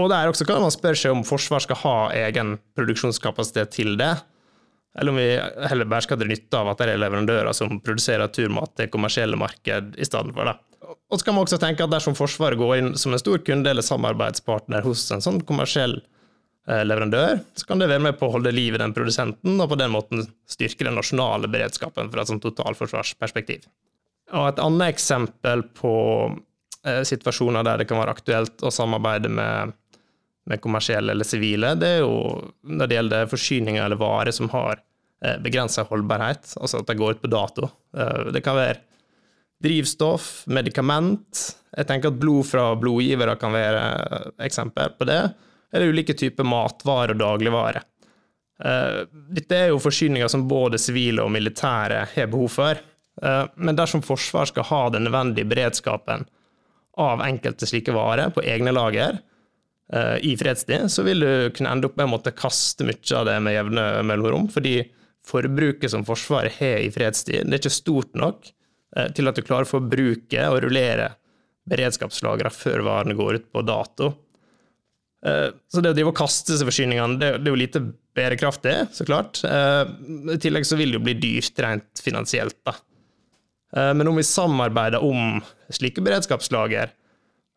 Og 0.00 0.08
der 0.10 0.32
også 0.32 0.46
kan 0.48 0.64
man 0.64 0.74
spørre 0.74 0.98
seg 0.98 1.14
om 1.14 1.22
Forsvaret 1.28 1.68
skal 1.68 1.80
ha 1.84 1.96
egen 2.24 2.56
produksjonskapasitet 2.74 3.76
til 3.76 3.94
det, 4.00 4.14
eller 4.98 5.12
om 5.12 5.18
vi 5.18 5.28
heller 5.68 5.88
bare 5.90 6.06
skal 6.06 6.20
dra 6.20 6.28
nytte 6.30 6.60
av 6.60 6.70
at 6.70 6.80
det 6.80 6.92
er 6.92 7.02
leverandører 7.02 7.56
som 7.56 7.80
produserer 7.82 8.30
turmat 8.34 8.74
til 8.78 8.90
kommersielle 8.92 9.38
marked 9.40 9.98
i 9.98 10.06
stedet 10.06 10.34
for 10.36 10.50
det. 10.50 10.56
Og 11.10 11.18
så 11.18 11.26
kan 11.26 11.36
man 11.36 11.46
også 11.46 11.58
tenke 11.62 11.84
at 11.84 11.92
dersom 11.92 12.16
Forsvaret 12.18 12.60
går 12.60 12.74
inn 12.78 12.90
som 13.00 13.14
en 13.14 13.22
stor 13.22 13.40
kunde 13.46 13.70
eller 13.70 13.84
samarbeidspartner 13.84 14.84
hos 14.86 15.06
en 15.14 15.24
sånn 15.24 15.40
kommersiell 15.48 15.96
eh, 15.98 16.84
leverandør, 16.86 17.40
så 17.56 17.68
kan 17.68 17.82
det 17.82 17.90
være 17.90 18.04
med 18.06 18.18
på 18.20 18.28
å 18.28 18.36
holde 18.36 18.54
liv 18.54 18.76
i 18.76 18.82
den 18.82 18.94
produsenten, 18.96 19.58
og 19.58 19.70
på 19.72 19.80
den 19.80 19.94
måten 19.94 20.26
styrke 20.50 20.86
den 20.86 20.98
nasjonale 20.98 21.50
beredskapen 21.50 22.12
fra 22.12 22.22
et 22.22 22.32
sånt 22.32 22.44
totalforsvarsperspektiv. 22.46 23.66
Og 24.34 24.50
et 24.50 24.60
annet 24.62 24.94
eksempel 24.94 25.66
på 25.76 25.94
Eh, 26.84 27.02
situasjoner 27.02 27.64
der 27.64 27.80
det 27.80 27.86
kan 27.88 27.96
være 27.96 28.12
aktuelt 28.12 28.60
å 28.60 28.70
samarbeide 28.72 29.30
med, 29.32 29.72
med 30.50 30.60
kommersielle 30.60 31.14
eller 31.14 31.26
sivile, 31.26 31.72
det 31.80 31.90
er 31.96 32.02
jo 32.02 32.16
når 32.68 32.88
det 32.88 32.98
gjelder 32.98 33.30
forsyninger 33.30 33.84
eller 33.84 34.00
varer 34.00 34.34
som 34.34 34.50
har 34.52 34.76
eh, 35.24 35.38
begrensa 35.44 35.86
holdbarhet, 35.88 36.52
altså 36.60 36.82
at 36.82 36.90
de 36.90 36.98
går 37.00 37.16
ut 37.16 37.22
på 37.22 37.30
dato. 37.32 37.70
Eh, 37.96 38.30
det 38.34 38.42
kan 38.44 38.58
være 38.58 38.82
drivstoff, 39.64 40.44
medikament. 40.52 41.46
Jeg 41.72 41.88
tenker 41.88 42.12
at 42.12 42.20
blod 42.20 42.44
fra 42.50 42.66
blodgivere 42.76 43.38
kan 43.40 43.54
være 43.54 43.84
eksempel 44.44 44.92
på 44.98 45.08
det. 45.08 45.22
Eller 45.72 45.90
ulike 45.94 46.14
typer 46.18 46.46
matvarer 46.46 47.14
og 47.14 47.22
dagligvarer. 47.22 47.80
Dette 49.34 49.56
er 49.56 49.72
jo 49.72 49.80
forsyninger 49.82 50.28
som 50.30 50.44
både 50.46 50.78
sivile 50.78 51.24
og 51.24 51.32
militære 51.34 52.04
har 52.12 52.28
behov 52.30 52.52
for. 52.54 52.82
Men 53.56 53.74
dersom 53.74 54.04
Forsvar 54.06 54.46
skal 54.46 54.68
ha 54.68 54.82
den 54.94 55.08
nødvendige 55.08 55.48
beredskapen 55.50 56.22
av 57.00 57.24
enkelte 57.24 57.66
slike 57.66 57.94
varer 57.96 58.30
på 58.36 58.44
egne 58.46 58.70
lager 58.76 59.18
i 60.24 60.30
fredstid, 60.40 60.88
så 60.88 61.02
vil 61.04 61.20
du 61.20 61.50
kunne 61.52 61.68
ende 61.74 61.90
opp 61.90 61.98
med 62.00 62.06
å 62.06 62.12
måtte 62.14 62.32
kaste 62.32 62.86
mye 62.88 63.16
av 63.18 63.26
det 63.28 63.34
med 63.44 63.52
jevne 63.52 63.82
mellomrom, 64.08 64.46
fordi 64.50 64.78
forbruket 65.28 65.92
som 65.92 66.04
Forsvaret 66.08 66.56
har 66.58 66.80
i 66.80 66.90
fredstid, 66.92 67.44
det 67.44 67.58
er 67.58 67.62
ikke 67.62 67.72
stort 67.72 68.16
nok 68.18 68.48
uh, 68.96 69.08
til 69.16 69.28
at 69.28 69.36
du 69.36 69.44
klarer 69.44 69.68
å 69.68 69.72
forbruke 69.74 70.48
og 70.50 70.62
rullere 70.64 71.10
beredskapslagrene 71.68 72.52
før 72.52 72.84
varene 72.84 73.16
går 73.18 73.40
ut 73.40 73.46
på 73.52 73.64
dato. 73.64 74.10
Uh, 75.24 75.52
så 75.68 75.84
det 75.84 75.92
å 75.92 75.96
drive 75.96 76.12
og 76.12 76.18
kaste 76.18 76.56
seg 76.56 76.68
forsyningene, 76.68 77.20
det, 77.20 77.30
er 77.38 77.52
jo 77.52 77.60
lite 77.60 77.84
bærekraftig, 78.14 78.74
så 78.94 79.06
klart. 79.08 79.40
I 79.44 80.40
tillegg 80.40 80.66
så 80.68 80.80
vil 80.80 80.92
det 80.92 81.00
jo 81.00 81.06
bli 81.06 81.16
dyrt 81.18 81.60
rent 81.64 82.02
finansielt, 82.04 82.60
da. 82.64 82.76
Eh, 83.76 83.94
men 83.94 84.08
om 84.08 84.16
vi 84.16 84.22
samarbeider 84.22 85.02
om 85.02 85.40
slike 85.74 86.02
beredskapslager 86.04 86.92
eh, 86.92 86.92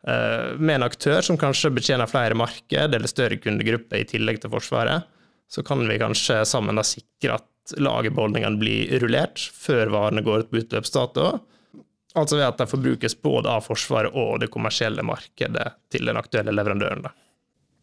med 0.06 0.76
en 0.76 0.86
aktør 0.86 1.24
som 1.26 1.40
kanskje 1.42 1.72
betjener 1.74 2.08
flere 2.08 2.38
marked 2.38 2.94
eller 2.96 3.10
større 3.10 3.40
kundegrupper 3.42 4.00
i 4.00 4.06
tillegg 4.08 4.38
til 4.40 4.52
Forsvaret, 4.54 5.08
så 5.52 5.64
kan 5.66 5.82
vi 5.90 5.98
kanskje 6.00 6.44
sammen 6.48 6.78
da 6.78 6.84
sikre 6.86 7.40
at 7.40 7.76
lagerbeholdningene 7.76 8.62
blir 8.62 9.00
rullert 9.02 9.42
før 9.58 9.92
varene 9.92 10.24
går 10.24 10.46
ut 10.46 10.52
på 10.52 10.62
utløpsdato. 10.62 11.30
Altså 12.18 12.40
ved 12.40 12.48
at 12.48 12.62
de 12.62 12.68
forbrukes 12.70 13.18
både 13.22 13.52
av 13.52 13.66
Forsvaret 13.68 14.16
og 14.16 14.40
det 14.42 14.52
kommersielle 14.54 15.04
markedet 15.06 15.70
til 15.94 16.08
den 16.08 16.20
aktuelle 16.20 16.56
leverandøren. 16.56 17.04
Da. 17.06 17.14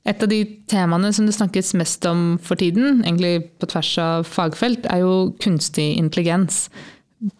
Et 0.05 0.21
av 0.21 0.29
de 0.29 0.41
temaene 0.69 1.13
som 1.17 1.29
det 1.29 1.37
snakkes 1.37 1.73
mest 1.81 2.05
om 2.09 2.35
for 2.45 2.61
tiden, 2.61 3.01
egentlig 3.05 3.49
på 3.61 3.69
tvers 3.73 3.93
av 4.03 4.27
fagfelt, 4.29 4.89
er 4.93 5.05
jo 5.05 5.15
kunstig 5.41 5.95
intelligens. 5.97 6.67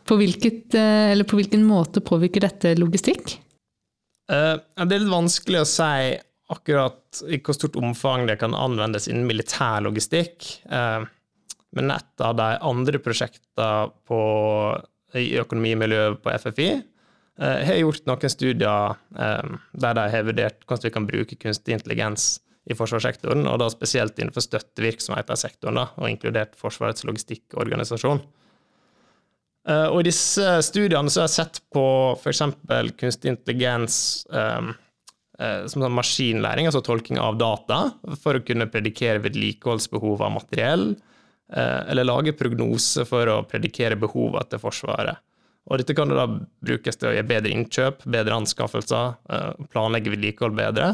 På, 0.09 0.17
hvilket, 0.17 0.73
eh, 0.79 1.25
på, 1.29 1.37
hvilken 1.37 1.67
måte 1.69 2.01
påvirker 2.05 2.47
dette 2.47 2.73
logistikk? 2.81 3.37
Uh, 4.31 4.57
det 4.81 4.97
er 4.97 5.03
litt 5.03 5.13
vanskelig 5.13 5.61
å 5.61 5.69
si 5.69 6.15
akkurat 6.55 7.25
i 7.29 7.41
hvor 7.45 7.57
stort 7.57 7.77
omfang 7.81 8.25
det 8.29 8.39
kan 8.41 8.57
anvendes 8.57 9.09
innen 9.11 9.29
militær 9.29 9.85
logistikk. 9.85 10.47
Uh, 10.71 11.05
men 11.75 11.91
et 11.93 12.23
av 12.23 12.37
de 12.39 12.49
andre 12.63 13.01
prosjektene 13.03 13.91
i 15.19 15.29
økonomimiljøet 15.43 16.23
på 16.23 16.35
FFI 16.43 16.69
uh, 16.79 17.61
har 17.67 17.81
gjort 17.81 18.07
noen 18.09 18.33
studier 18.33 18.97
der 19.15 19.99
de 19.99 20.07
har 20.15 20.27
vurdert 20.27 20.65
hvordan 20.65 20.89
vi 20.89 20.95
kan 20.95 21.09
bruke 21.11 21.39
kunstig 21.41 21.77
intelligens 21.77 22.37
i 22.65 22.77
forsvarssektoren, 22.77 23.45
og 23.51 23.59
da 23.61 23.69
spesielt 23.69 24.17
innenfor 24.17 24.41
støttevirksomheter 24.41 25.37
i 25.37 25.43
sektoren, 25.43 25.77
da, 25.83 25.91
og 26.01 26.09
inkludert 26.09 26.55
Forsvarets 26.57 27.05
logistikkorganisasjon. 27.05 28.23
Uh, 29.65 29.89
og 29.89 30.03
i 30.03 30.09
disse 30.11 30.45
studiene 30.67 31.09
så 31.09 31.23
har 31.23 31.31
jeg 31.31 31.39
sett 31.39 31.61
på 31.73 31.85
f.eks. 32.19 32.43
kunstig 33.01 33.31
intelligens 33.33 33.97
um, 34.29 34.75
eh, 35.41 35.65
som 35.71 35.81
sånn 35.81 35.97
maskinlæring, 35.97 36.69
altså 36.69 36.83
tolking 36.85 37.17
av 37.19 37.39
data, 37.41 37.79
for 38.21 38.37
å 38.37 38.45
kunne 38.45 38.69
predikere 38.69 39.23
vedlikeholdsbehov 39.25 40.21
av 40.21 40.35
materiell, 40.37 40.91
eh, 41.49 41.81
eller 41.91 42.07
lage 42.07 42.37
prognoser 42.37 43.09
for 43.09 43.33
å 43.33 43.39
predikere 43.49 43.97
behovene 44.01 44.45
til 44.51 44.61
Forsvaret. 44.63 45.25
Og 45.65 45.81
dette 45.81 45.97
kan 45.97 46.13
da 46.13 46.29
brukes 46.29 47.01
til 47.01 47.09
å 47.09 47.15
gjøre 47.17 47.31
bedre 47.31 47.57
innkjøp, 47.57 48.05
bedre 48.13 48.37
anskaffelser, 48.37 49.15
planlegge 49.73 50.13
vedlikehold 50.13 50.59
bedre, 50.59 50.91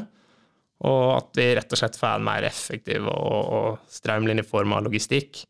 og 0.87 1.07
at 1.17 1.35
vi 1.35 1.49
rett 1.59 1.75
og 1.75 1.81
slett 1.81 1.99
får 1.99 2.21
en 2.21 2.29
mer 2.29 2.47
effektiv 2.47 3.09
og 3.11 3.81
strømlinjeforma 3.91 4.79
logistikk. 4.87 5.43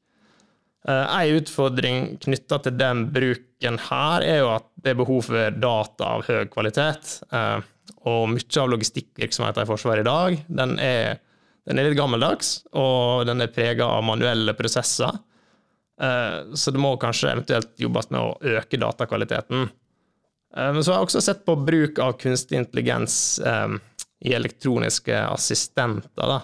En 0.88 1.34
utfordring 1.36 2.14
knytta 2.22 2.56
til 2.64 2.76
den 2.80 3.02
bruken 3.12 3.76
her, 3.90 4.24
er 4.24 4.38
jo 4.40 4.46
at 4.54 4.64
det 4.80 4.94
er 4.94 5.00
behov 5.02 5.26
for 5.26 5.58
data 5.60 6.06
av 6.16 6.22
høy 6.24 6.46
kvalitet. 6.48 7.18
Og 8.08 8.30
mye 8.32 8.62
av 8.62 8.70
logistikkvirksomheten 8.72 9.66
i 9.66 9.68
Forsvaret 9.68 10.06
i 10.06 10.08
dag, 10.08 10.38
den 10.48 10.78
er, 10.80 11.18
den 11.68 11.80
er 11.80 11.90
litt 11.90 11.98
gammeldags, 11.98 12.62
og 12.72 13.26
den 13.28 13.44
er 13.44 13.52
prega 13.52 13.90
av 13.98 14.06
manuelle 14.08 14.56
prosesser. 14.56 15.20
Eh, 16.00 16.54
så 16.54 16.72
det 16.72 16.80
må 16.80 16.94
kanskje 17.00 17.34
eventuelt 17.34 17.74
jobbes 17.80 18.08
med 18.12 18.20
å 18.22 18.56
øke 18.56 18.80
datakvaliteten. 18.80 19.68
Eh, 20.56 20.70
men 20.72 20.80
så 20.82 20.94
har 20.94 21.00
jeg 21.00 21.10
også 21.10 21.24
sett 21.24 21.44
på 21.44 21.58
bruk 21.60 22.00
av 22.00 22.16
kunstig 22.20 22.56
intelligens 22.60 23.14
eh, 23.44 23.76
i 24.24 24.34
elektroniske 24.36 25.18
assistenter. 25.26 26.24
da. 26.24 26.40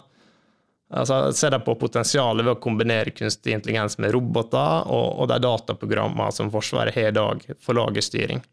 Altså, 0.95 1.33
ser 1.35 1.51
de 1.51 1.59
på 1.67 1.75
potensialet 1.81 2.47
ved 2.47 2.55
å 2.55 2.63
kombinere 2.63 3.11
kunstig 3.11 3.57
intelligens 3.57 3.99
med 3.99 4.13
roboter 4.15 4.87
og, 4.87 5.07
og 5.19 5.31
de 5.33 5.41
dataprogrammene 5.43 6.35
som 6.35 6.53
Forsvaret 6.53 6.95
har 6.95 7.11
i 7.11 7.17
dag 7.17 7.43
for 7.59 7.75
lagerstyring. 7.75 8.45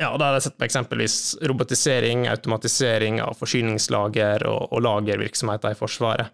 Ja, 0.00 0.14
da 0.16 0.30
har 0.30 0.38
jeg 0.38 0.46
sett 0.46 0.56
på 0.58 0.64
eksempelvis 0.66 1.16
robotisering, 1.46 2.24
automatisering 2.32 3.20
av 3.22 3.36
forsyningslager 3.38 4.46
og, 4.48 4.72
og 4.72 4.80
lagervirksomheter 4.86 5.76
i 5.76 5.78
Forsvaret. 5.78 6.32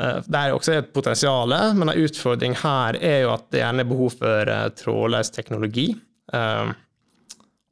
Eh, 0.00 0.22
det 0.26 0.40
er 0.40 0.54
også 0.54 0.78
et 0.78 0.90
potensial, 0.94 1.54
men 1.76 1.92
en 1.92 2.00
utfordring 2.06 2.56
her 2.64 2.98
er 2.98 3.20
jo 3.26 3.34
at 3.34 3.46
det 3.52 3.60
gjerne 3.60 3.84
er 3.84 3.92
behov 3.92 4.16
for 4.18 4.54
eh, 4.56 4.66
trådløs 4.80 5.30
teknologi. 5.36 5.90
Eh, 6.32 6.72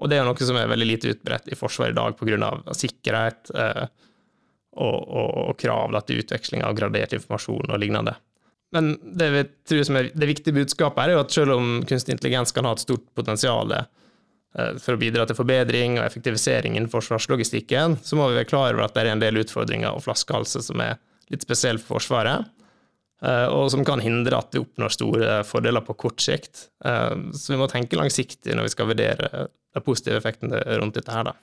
og 0.03 0.11
det 0.11 0.21
er 0.21 0.29
noe 0.29 0.47
som 0.53 0.59
er 0.59 0.71
veldig 0.71 0.89
lite 0.89 1.17
utbredt 1.17 1.51
i 1.51 1.59
Forsvaret 1.59 1.97
i 1.97 1.99
dag 1.99 2.17
pga. 2.19 2.53
sikkerhet 2.75 3.53
og, 4.73 4.99
og, 5.03 5.33
og 5.49 5.57
krav 5.61 5.97
til 6.07 6.23
utveksling 6.23 6.65
av 6.67 6.77
gradert 6.79 7.15
informasjon 7.17 7.73
og 7.73 7.81
lignende. 7.83 8.15
Men 8.73 8.95
det, 9.03 9.29
vi 9.35 9.43
tror 9.69 9.83
som 9.85 9.99
er 10.01 10.13
det 10.17 10.29
viktige 10.31 10.57
budskapet 10.57 11.05
er 11.05 11.13
jo 11.13 11.25
at 11.25 11.35
selv 11.35 11.59
om 11.59 11.75
kunstig 11.89 12.15
intelligens 12.15 12.55
kan 12.57 12.65
ha 12.65 12.73
et 12.73 12.85
stort 12.85 13.05
potensial 13.17 13.75
Eh, 14.59 14.75
for 14.83 14.97
å 14.97 15.01
bidra 15.01 15.25
til 15.29 15.39
forbedring 15.39 15.97
og 15.99 16.07
effektivisering 16.07 16.77
innen 16.77 16.91
forsvarslogistikken, 16.93 17.99
så 18.05 18.19
må 18.19 18.29
vi 18.29 18.41
være 18.41 18.51
klar 18.51 18.75
over 18.75 18.85
at 18.87 18.97
det 18.97 19.07
er 19.07 19.15
en 19.15 19.23
del 19.23 19.41
utfordringer 19.41 19.95
og 19.95 20.05
flaskehalser 20.05 20.65
som 20.67 20.83
er 20.85 20.99
litt 21.33 21.47
spesielle 21.47 21.81
for 21.81 21.97
Forsvaret, 21.97 22.51
eh, 23.25 23.47
og 23.49 23.71
som 23.73 23.87
kan 23.89 24.03
hindre 24.05 24.43
at 24.43 24.53
vi 24.53 24.61
oppnår 24.61 24.93
store 24.93 25.41
fordeler 25.49 25.85
på 25.87 25.97
kort 26.05 26.21
sikt. 26.21 26.69
Eh, 26.85 27.15
så 27.33 27.55
vi 27.55 27.61
må 27.63 27.71
tenke 27.73 28.01
langsiktig 28.01 28.57
når 28.57 28.69
vi 28.69 28.75
skal 28.77 28.93
vurdere 28.93 29.47
de 29.73 29.85
positive 29.85 30.21
effektene 30.21 30.61
rundt 30.83 31.01
dette 31.01 31.17
her. 31.17 31.31
Da. 31.31 31.37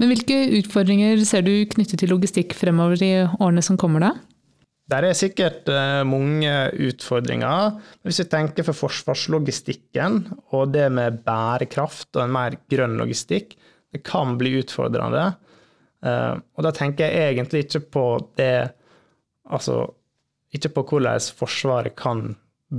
Men 0.00 0.12
hvilke 0.12 0.38
utfordringer 0.58 1.20
ser 1.24 1.44
du 1.46 1.52
knyttet 1.72 2.02
til 2.02 2.12
logistikk 2.12 2.54
fremover 2.56 3.00
i 3.04 3.12
årene 3.26 3.64
som 3.64 3.78
kommer, 3.80 4.04
da? 4.04 4.12
Der 4.86 5.02
er 5.02 5.16
sikkert 5.18 5.66
eh, 5.72 6.04
mange 6.06 6.50
utfordringer. 6.86 7.80
Hvis 8.06 8.20
vi 8.22 8.28
tenker 8.30 8.66
for 8.68 8.78
forsvarslogistikken 8.84 10.20
og 10.54 10.70
det 10.76 10.86
med 10.94 11.24
bærekraft 11.26 12.12
og 12.14 12.22
en 12.22 12.34
mer 12.36 12.58
grønn 12.70 12.94
logistikk, 13.00 13.56
det 13.90 14.04
kan 14.06 14.36
bli 14.38 14.54
utfordrende. 14.60 15.24
Eh, 16.06 16.34
og 16.38 16.66
da 16.66 16.72
tenker 16.76 17.10
jeg 17.10 17.34
egentlig 17.34 17.66
ikke 17.66 17.86
på 17.98 18.08
det 18.38 18.56
Altså 19.46 19.76
ikke 20.50 20.72
på 20.74 20.82
hvordan 20.88 21.22
Forsvaret 21.38 21.94
kan 21.94 22.32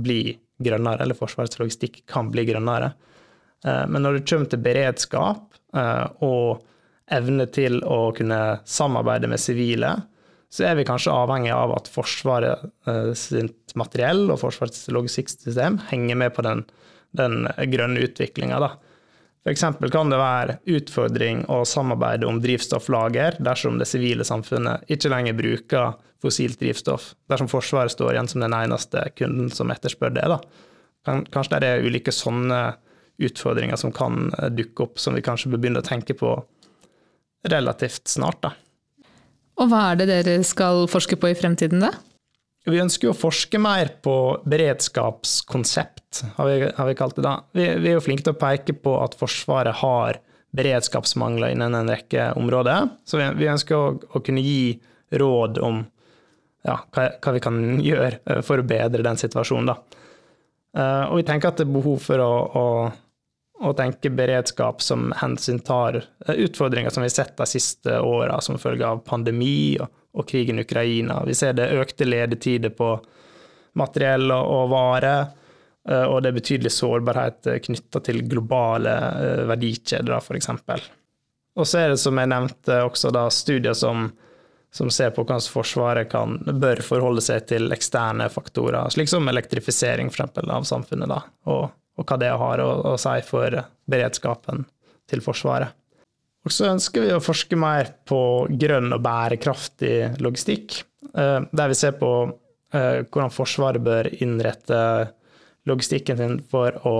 bli 0.04 0.34
grønnere, 0.60 1.00
eller 1.00 1.16
Forsvarets 1.16 1.56
logistikk 1.56 2.02
kan 2.04 2.28
bli 2.28 2.44
grønnere. 2.44 2.90
Eh, 3.64 3.86
men 3.88 4.04
når 4.04 4.18
det 4.18 4.26
kommer 4.28 4.50
til 4.52 4.60
beredskap 4.66 5.56
og 6.24 6.60
evne 7.14 7.46
til 7.52 7.80
å 7.84 8.10
kunne 8.16 8.58
samarbeide 8.68 9.30
med 9.30 9.40
sivile, 9.42 9.94
så 10.48 10.64
er 10.70 10.78
vi 10.78 10.86
kanskje 10.88 11.12
avhengig 11.12 11.52
av 11.52 11.74
at 11.76 11.88
Forsvaret 11.92 12.64
uh, 12.88 13.12
sitt 13.16 13.74
materiell 13.76 14.30
og 14.32 14.40
Forsvarets 14.40 14.86
logistikksystem 14.92 15.80
henger 15.90 16.20
med 16.20 16.34
på 16.36 16.44
den, 16.46 16.64
den 17.16 17.42
grønne 17.72 18.06
utviklinga. 18.08 18.60
F.eks. 19.44 19.64
kan 19.92 20.12
det 20.12 20.20
være 20.20 20.58
utfordring 20.78 21.44
å 21.52 21.62
samarbeide 21.68 22.28
om 22.28 22.40
drivstofflager 22.42 23.38
dersom 23.44 23.78
det 23.80 23.88
sivile 23.88 24.26
samfunnet 24.26 24.88
ikke 24.92 25.12
lenger 25.12 25.36
bruker 25.38 25.98
fossilt 26.22 26.58
drivstoff, 26.60 27.12
dersom 27.30 27.48
Forsvaret 27.50 27.92
står 27.94 28.16
igjen 28.16 28.28
som 28.28 28.42
den 28.42 28.56
eneste 28.56 29.04
kunden 29.16 29.52
som 29.54 29.70
etterspør 29.70 30.16
det. 30.16 30.26
Da. 30.32 30.40
Kanskje 31.30 31.60
det 31.62 31.70
er 31.70 31.86
ulike 31.86 32.12
sånne 32.12 32.62
utfordringer 33.18 33.78
som 33.78 33.92
kan 33.94 34.32
eh, 34.38 34.50
dukke 34.54 34.86
opp, 34.86 34.98
som 34.98 35.16
vi 35.16 35.24
kanskje 35.24 35.52
bør 35.52 35.62
begynne 35.62 35.82
å 35.82 35.86
tenke 35.86 36.16
på 36.18 36.34
relativt 37.46 38.08
snart. 38.08 38.40
da. 38.42 38.54
Og 39.58 39.70
hva 39.70 39.90
er 39.92 40.00
det 40.00 40.08
dere 40.10 40.38
skal 40.46 40.86
forske 40.90 41.18
på 41.18 41.32
i 41.32 41.38
fremtiden, 41.38 41.82
da? 41.82 41.92
Vi 42.68 42.80
ønsker 42.82 43.10
å 43.10 43.16
forske 43.16 43.58
mer 43.62 43.94
på 44.04 44.14
beredskapskonsept, 44.48 46.22
har 46.36 46.48
vi, 46.48 46.56
har 46.76 46.88
vi 46.88 46.96
kalt 46.98 47.16
det 47.16 47.24
da. 47.24 47.38
Vi, 47.56 47.64
vi, 47.80 47.90
er 47.90 47.96
jo 47.96 48.04
flinke 48.04 48.26
til 48.26 48.34
å 48.34 48.40
peke 48.40 48.74
på 48.76 48.98
at 49.00 49.16
Forsvaret 49.18 49.80
har 49.80 50.18
beredskapsmangler 50.56 51.54
innen 51.54 51.76
en 51.76 51.92
rekke 51.92 52.32
områder. 52.38 52.90
Så 53.08 53.20
vi, 53.20 53.28
vi 53.40 53.48
ønsker 53.50 53.76
å, 53.76 53.94
å, 53.96 54.22
kunne 54.24 54.44
gi 54.44 54.76
råd 55.20 55.60
om 55.64 55.80
ja, 56.66 56.76
hva, 56.92 57.08
hva, 57.16 57.34
vi 57.36 57.42
kan 57.44 57.58
gjøre 57.80 58.18
eh, 58.18 58.40
for 58.44 58.60
å 58.60 58.66
bedre 58.68 59.04
den 59.06 59.20
situasjonen. 59.20 59.70
Da. 59.70 60.04
Uh, 60.76 61.04
og 61.08 61.20
vi 61.20 61.26
tenker 61.28 61.50
at 61.50 61.60
det 61.60 61.64
er 61.64 61.76
behov 61.78 62.02
for 62.04 62.20
å, 62.20 62.32
å 62.60 62.64
å 63.60 63.72
tenke 63.74 64.10
beredskap 64.10 64.82
som 64.82 65.12
hensyntar 65.18 66.04
utfordringer 66.28 66.90
som 66.90 67.02
vi 67.02 67.08
har 67.08 67.14
sett 67.14 67.36
de 67.36 67.46
siste 67.46 68.00
åra 68.00 68.40
som 68.40 68.58
følge 68.58 68.86
av 68.86 69.02
pandemi 69.06 69.78
og, 69.80 69.88
og, 70.14 70.26
krigen 70.28 70.58
i 70.58 70.66
Ukraina. 70.66 71.22
Vi 71.26 71.34
ser 71.34 71.56
det 71.58 71.72
økte 71.74 72.06
ledetider 72.06 72.70
på 72.74 72.92
materiell 73.78 74.30
og, 74.30 74.52
og 74.54 74.70
varer, 74.70 75.26
eh, 75.88 76.04
og 76.04 76.22
det 76.22 76.30
er 76.30 76.38
betydelig 76.38 76.72
sårbarhet 76.74 77.50
knytta 77.66 78.02
til 78.06 78.22
globale 78.30 78.94
eh, 78.94 79.42
verdikjeder, 79.50 80.14
f.eks. 80.22 80.50
Og 81.58 81.66
så 81.66 81.82
er 81.82 81.92
det, 81.92 82.00
som 82.02 82.18
jeg 82.18 82.30
nevnte, 82.30 82.80
også 82.86 83.10
da 83.14 83.26
studier 83.34 83.74
som, 83.74 84.06
som 84.70 84.90
ser 84.94 85.10
på 85.10 85.24
hvordan 85.24 85.42
Forsvaret 85.50 86.10
kan, 86.12 86.38
bør 86.46 86.84
forholde 86.86 87.24
seg 87.26 87.50
til 87.50 87.74
eksterne 87.74 88.30
faktorer, 88.30 88.86
slik 88.94 89.10
som 89.10 89.26
elektrifisering 89.30 90.14
for 90.14 90.22
eksempel, 90.22 90.54
av 90.54 90.68
samfunnet. 90.70 91.10
da, 91.10 91.24
og 91.50 91.66
og 91.98 92.06
hva 92.06 92.18
det 92.20 92.30
har 92.40 92.62
å, 92.62 92.70
å 92.92 92.96
si 93.00 93.18
for 93.26 93.58
beredskapen 93.90 94.64
til 95.08 95.22
Forsvaret. 95.24 95.74
Og 96.46 96.54
så 96.54 96.68
ønsker 96.70 97.04
vi 97.04 97.12
å 97.12 97.22
forske 97.22 97.58
mer 97.58 97.90
på 98.08 98.20
grønn 98.60 98.94
og 98.94 99.02
bærekraftig 99.04 100.20
logistikk, 100.24 100.78
eh, 101.12 101.40
der 101.44 101.72
vi 101.72 101.76
ser 101.76 101.98
på 102.00 102.12
eh, 102.72 103.02
hvordan 103.04 103.34
Forsvaret 103.34 103.84
bør 103.84 104.08
innrette 104.22 104.78
logistikken 105.68 106.20
sin 106.20 106.38
for 106.48 106.78
å 106.88 106.96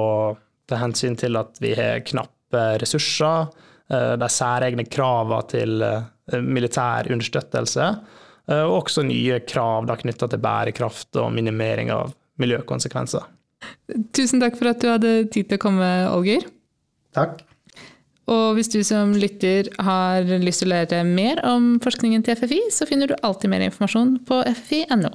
ta 0.68 0.82
hensyn 0.82 1.16
til 1.16 1.38
at 1.40 1.56
vi 1.64 1.72
har 1.78 2.04
knappe 2.04 2.64
ressurser, 2.82 3.48
eh, 3.88 4.14
de 4.20 4.30
særegne 4.32 4.84
kravene 4.90 5.40
til 5.48 5.88
militær 6.28 7.08
understøttelse, 7.08 7.84
og 8.48 8.74
også 8.82 9.02
nye 9.04 9.38
krav 9.48 9.88
knytta 10.00 10.26
til 10.28 10.40
bærekraft 10.40 11.16
og 11.20 11.30
minimering 11.32 11.88
av 11.92 12.12
miljøkonsekvenser. 12.40 13.24
Tusen 14.16 14.42
takk 14.42 14.58
for 14.58 14.70
at 14.70 14.82
du 14.82 14.90
hadde 14.90 15.12
tid 15.32 15.48
til 15.48 15.58
å 15.58 15.62
komme, 15.62 15.86
Olger. 16.12 16.44
Takk. 17.16 17.40
Og 18.28 18.58
hvis 18.58 18.68
du 18.68 18.82
som 18.84 19.14
lytter 19.16 19.70
har 19.80 20.26
lyst 20.42 20.60
til 20.62 20.68
å 20.68 20.74
lære 20.74 21.00
mer 21.08 21.40
om 21.48 21.78
forskningen 21.80 22.24
til 22.26 22.36
FFI, 22.36 22.60
så 22.74 22.86
finner 22.88 23.08
du 23.08 23.16
alltid 23.24 23.52
mer 23.52 23.64
informasjon 23.64 24.18
på 24.28 24.42
ffi.no. 24.52 25.14